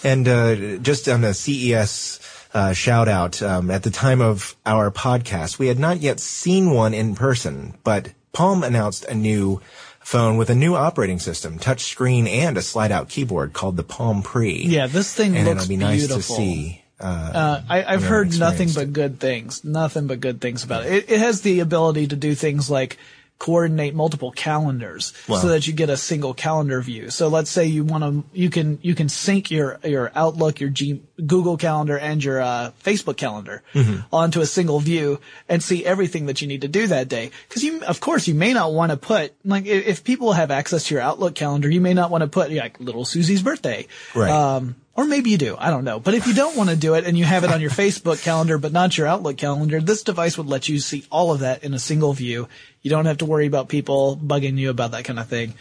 and 0.05 0.29
uh, 0.29 0.77
just 0.79 1.09
on 1.09 1.23
the 1.23 1.33
CES 1.35 2.21
uh, 2.57 2.73
shout 2.73 3.07
out, 3.07 3.43
um, 3.43 3.71
at 3.71 3.83
the 3.83 3.91
time 3.91 4.23
of 4.23 4.57
our 4.65 4.91
podcast, 4.91 5.59
we 5.59 5.67
had 5.69 5.79
not 5.79 6.01
yet 6.01 6.19
seen 6.21 6.71
one 6.71 6.95
in 6.95 7.15
person, 7.15 7.75
but 7.85 8.09
Palm 8.33 8.65
announced 8.65 9.05
a 9.05 9.15
new 9.15 9.61
phone 10.01 10.39
with 10.39 10.49
a 10.49 10.55
new 10.55 10.75
operating 10.75 11.19
system, 11.19 11.59
touch 11.59 11.85
screen, 11.85 12.27
and 12.27 12.57
a 12.57 12.63
slide 12.63 12.93
out 12.93 13.09
keyboard 13.11 13.53
called 13.53 13.77
the 13.77 13.83
Palm 13.83 14.23
Pre. 14.23 14.63
Yeah, 14.65 14.87
this 14.87 15.13
thing 15.13 15.37
and 15.37 15.47
looks 15.47 15.65
it'll 15.65 15.69
be 15.69 15.77
nice 15.77 16.07
beautiful. 16.07 16.37
to 16.37 16.43
see. 16.43 16.83
Uh, 16.99 17.05
Uh, 17.35 17.63
I, 17.69 17.85
I've 17.85 18.05
heard 18.05 18.39
nothing 18.39 18.71
but 18.75 18.93
good 18.93 19.21
things. 19.21 19.63
Nothing 19.63 20.07
but 20.07 20.21
good 20.21 20.41
things 20.41 20.65
about 20.65 20.87
it. 20.87 20.93
it. 20.93 21.11
It 21.11 21.19
has 21.21 21.43
the 21.43 21.61
ability 21.61 22.07
to 22.07 22.17
do 22.17 22.35
things 22.35 22.71
like 22.71 22.97
coordinate 23.39 23.95
multiple 23.95 24.31
calendars 24.33 25.13
Wow. 25.29 25.37
so 25.39 25.49
that 25.49 25.67
you 25.67 25.75
get 25.75 25.91
a 25.91 25.97
single 25.97 26.33
calendar 26.33 26.81
view. 26.81 27.11
So 27.11 27.29
let's 27.29 27.51
say 27.51 27.67
you 27.67 27.85
want 27.85 28.03
to, 28.03 28.25
you 28.33 28.49
can, 28.49 28.79
you 28.81 28.95
can 28.95 29.09
sync 29.11 29.51
your, 29.51 29.79
your 29.85 30.11
Outlook, 30.15 30.59
your 30.59 30.71
G, 30.71 31.03
Google 31.27 31.59
calendar 31.59 31.99
and 31.99 32.25
your, 32.25 32.41
uh, 32.41 32.71
Facebook 32.83 33.17
calendar 33.19 33.63
Mm-hmm. 33.75 34.15
onto 34.15 34.41
a 34.41 34.47
single 34.47 34.81
view 34.81 35.21
and 35.49 35.63
see 35.63 35.85
everything 35.85 36.27
that 36.27 36.41
you 36.41 36.49
need 36.49 36.63
to 36.63 36.69
do 36.69 36.87
that 36.87 37.09
day. 37.09 37.31
Cause 37.51 37.63
you, 37.63 37.83
of 37.85 38.01
course, 38.01 38.27
you 38.27 38.35
may 38.35 38.55
not 38.55 38.73
want 38.73 38.91
to 38.91 38.97
put, 38.97 39.35
like, 39.45 39.67
if, 39.67 40.03
people 40.03 40.33
have 40.33 40.51
access 40.51 40.85
to 40.89 40.95
your 40.95 41.03
Outlook 41.03 41.35
calendar, 41.35 41.69
you 41.69 41.81
may 41.81 41.93
not 41.95 42.11
want 42.11 42.23
to 42.23 42.29
put, 42.29 42.51
like, 42.51 42.81
little 42.81 43.05
Susie's 43.05 43.43
birthday. 43.43 43.87
Right. 44.15 44.31
Um, 44.31 44.77
or 44.97 45.05
maybe 45.05 45.31
you 45.31 45.39
do. 45.39 45.57
I 45.59 45.71
don't 45.71 45.85
know. 45.85 46.01
But 46.01 46.15
if 46.15 46.27
you 46.27 46.33
don't 46.35 46.57
want 46.57 46.71
to 46.71 46.77
do 46.77 46.95
it 46.95 47.05
and 47.05 47.17
you 47.19 47.25
have 47.25 47.45
it 47.45 47.53
on 47.53 47.61
your 47.61 47.71
Facebook 47.71 48.23
calendar, 48.23 48.57
but 48.59 48.73
not 48.73 48.97
your 48.97 49.07
Outlook 49.07 49.37
calendar, 49.37 49.81
this 49.81 50.03
device 50.03 50.39
would 50.39 50.47
let 50.47 50.69
you 50.69 50.79
see 50.79 51.05
all 51.11 51.33
of 51.33 51.41
that 51.41 51.63
in 51.65 51.75
a 51.75 51.79
single 51.79 52.13
view. 52.15 52.49
You 52.83 52.91
don't 52.91 53.05
have 53.07 53.19
to 53.19 53.27
worry 53.27 53.47
about 53.47 53.69
people 53.69 54.17
bugging 54.17 54.57
you 54.57 54.71
about 54.71 54.93
that 54.93 55.05
kind 55.05 55.19
of 55.19 55.29
thing. 55.29 55.55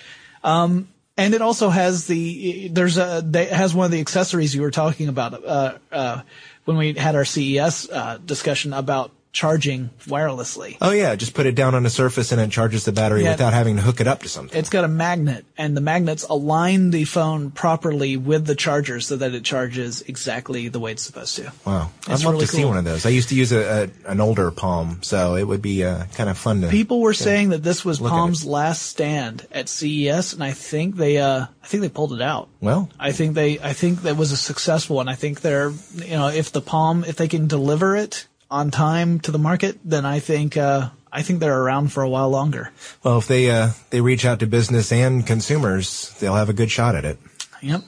Um, 0.44 0.88
and 1.18 1.34
it 1.34 1.42
also 1.42 1.70
has 1.70 2.08
the, 2.08 2.70
there's 2.70 2.98
a, 2.98 3.22
they- 3.26 3.46
has 3.46 3.74
one 3.76 3.86
of 3.86 3.92
the 3.92 4.00
accessories 4.00 4.56
you 4.56 4.62
were 4.62 4.72
talking 4.72 5.08
about, 5.10 5.44
uh, 5.46 5.78
uh, 5.92 6.22
when 6.66 6.78
we 6.78 6.94
had 6.94 7.16
our 7.16 7.26
CES, 7.26 7.90
uh, 7.90 8.18
discussion 8.26 8.74
about 8.74 9.12
charging 9.36 9.90
wirelessly. 10.08 10.78
oh 10.82 10.92
yeah, 10.92 11.14
just 11.16 11.34
put 11.34 11.46
it 11.46 11.56
down 11.56 11.76
on 11.76 11.86
a 11.86 11.90
surface 11.90 12.32
and 12.32 12.40
it 12.40 12.50
charges 12.50 12.86
the 12.86 12.94
battery 12.94 13.24
Yeah. 13.24 13.32
without 13.32 13.52
having 13.52 13.76
to 13.76 13.82
hook 13.82 14.00
it 14.00 14.08
up 14.08 14.22
to 14.24 14.30
something. 14.30 14.58
It's 14.58 14.70
got 14.70 14.86
a 14.86 14.88
magnet 14.88 15.46
and 15.58 15.76
the 15.76 15.82
magnets 15.82 16.24
align 16.24 16.92
the 16.92 17.04
phone 17.04 17.52
properly 17.52 18.16
with 18.16 18.46
the 18.46 18.56
charger 18.56 19.02
so 19.02 19.18
that 19.18 19.34
it 19.36 19.44
charges 19.44 20.02
exactly 20.04 20.70
the 20.70 20.80
way 20.80 20.94
it's 20.94 21.04
supposed 21.04 21.36
to. 21.36 21.52
Wow, 21.66 21.92
I'd 22.08 22.24
love 22.24 22.34
really 22.36 22.46
to 22.46 22.48
see 22.48 22.64
one 22.64 22.78
of 22.78 22.86
those. 22.86 23.06
I 23.06 23.10
used 23.10 23.28
to 23.30 23.36
use 23.36 23.52
a, 23.52 23.90
a 24.08 24.10
an 24.12 24.22
older 24.22 24.50
Palm, 24.52 25.00
so 25.04 25.36
it 25.36 25.44
would 25.44 25.62
be 25.62 25.84
uh, 25.84 26.06
kind 26.16 26.30
of 26.30 26.38
fun 26.38 26.62
to. 26.62 26.70
People 26.70 27.02
were 27.02 27.14
saying 27.14 27.50
that 27.50 27.62
this 27.62 27.84
was 27.84 28.00
Palm's 28.00 28.46
last 28.46 28.84
stand 28.84 29.46
at 29.52 29.68
CES, 29.68 30.32
and 30.32 30.42
I 30.44 30.52
think 30.52 30.96
they, 30.96 31.18
uh, 31.18 31.48
I 31.62 31.68
think 31.68 31.82
they 31.82 31.90
pulled 31.90 32.14
it 32.14 32.22
out. 32.22 32.48
well, 32.62 32.90
I 32.98 33.12
think 33.12 33.36
they, 33.36 33.60
I 33.60 33.74
think 33.74 34.04
that 34.04 34.16
was 34.16 34.32
a 34.32 34.38
successful 34.38 34.96
one. 34.96 35.10
I 35.10 35.16
think 35.16 35.42
they're, 35.42 35.72
you 35.96 36.12
know, 36.12 36.30
if 36.30 36.54
the 36.54 36.62
Palm, 36.62 37.04
if 37.04 37.18
they 37.18 37.28
can 37.28 37.48
deliver 37.48 37.98
it 37.98 38.28
on 38.50 38.72
time 38.72 39.20
to 39.22 39.32
the 39.32 39.40
market, 39.40 39.78
then 39.84 40.06
I 40.06 40.20
think, 40.20 40.58
uh, 40.58 40.90
I 41.12 41.22
think 41.22 41.40
they're 41.40 41.60
around 41.62 41.92
for 41.92 42.04
a 42.04 42.10
while 42.10 42.30
longer. 42.30 42.72
well, 43.04 43.18
if 43.18 43.28
they 43.28 43.50
uh, 43.50 43.70
they 43.90 44.02
reach 44.02 44.26
out 44.26 44.40
to 44.40 44.48
business 44.48 44.92
and 44.92 45.26
consumers, 45.26 46.10
they'll 46.20 46.36
have 46.36 46.50
a 46.50 46.54
good 46.54 46.70
shot 46.72 46.96
at 46.96 47.06
it. 47.06 47.18
Yep. 47.62 47.82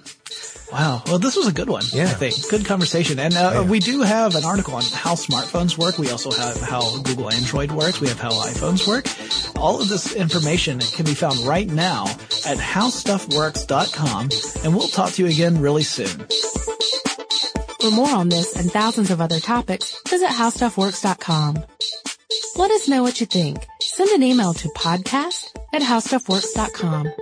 Wow. 0.72 1.02
Well, 1.08 1.20
this 1.20 1.36
was 1.38 1.48
a 1.48 1.54
good 1.54 1.70
one. 1.70 1.84
Yeah. 1.94 2.04
I 2.04 2.08
think 2.08 2.36
good 2.50 2.66
conversation, 2.66 3.20
and 3.20 3.34
uh, 3.36 3.66
we 3.68 3.80
do 3.80 4.02
have 4.02 4.36
an 4.36 4.44
article 4.44 4.76
on 4.76 4.84
how 4.84 5.16
smartphones 5.16 5.78
work. 5.78 5.98
We 5.98 6.10
also 6.10 6.30
have 6.32 6.60
how 6.60 7.00
Google 7.04 7.32
Android 7.32 7.72
works. 7.72 8.02
We 8.02 8.10
have 8.10 8.20
how 8.20 8.32
iPhones 8.32 8.86
work. 8.88 9.06
All 9.58 9.82
of 9.82 9.88
this 9.88 10.14
information 10.14 10.80
can 10.80 11.06
be 11.06 11.14
found 11.14 11.40
right 11.40 11.68
now 11.68 12.08
at 12.46 12.58
howstuffworks.com, 12.58 14.30
and 14.64 14.76
we'll 14.76 14.90
talk 14.90 15.12
to 15.14 15.24
you 15.24 15.30
again 15.30 15.62
really 15.62 15.84
soon. 15.84 16.28
For 17.82 17.92
more 17.92 18.10
on 18.10 18.30
this 18.30 18.56
and 18.56 18.72
thousands 18.72 19.12
of 19.12 19.22
other 19.22 19.40
topics, 19.40 20.02
visit 20.08 20.30
howstuffworks.com. 20.30 21.64
Let 22.56 22.72
us 22.72 22.88
know 22.88 23.04
what 23.04 23.20
you 23.20 23.28
think. 23.28 23.66
Send 23.82 24.10
an 24.10 24.24
email 24.24 24.54
to 24.54 24.68
podcast 24.70 25.56
at 25.74 25.82
howstuffworks.com. 25.82 27.14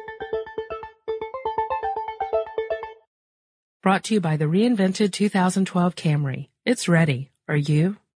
Brought 3.83 4.05
to 4.05 4.15
you 4.15 4.21
by 4.21 4.37
the 4.37 4.45
reinvented 4.45 5.11
2012 5.11 5.95
Camry. 5.95 6.47
It's 6.65 6.87
ready. 6.87 7.29
Are 7.47 7.55
you? 7.55 7.97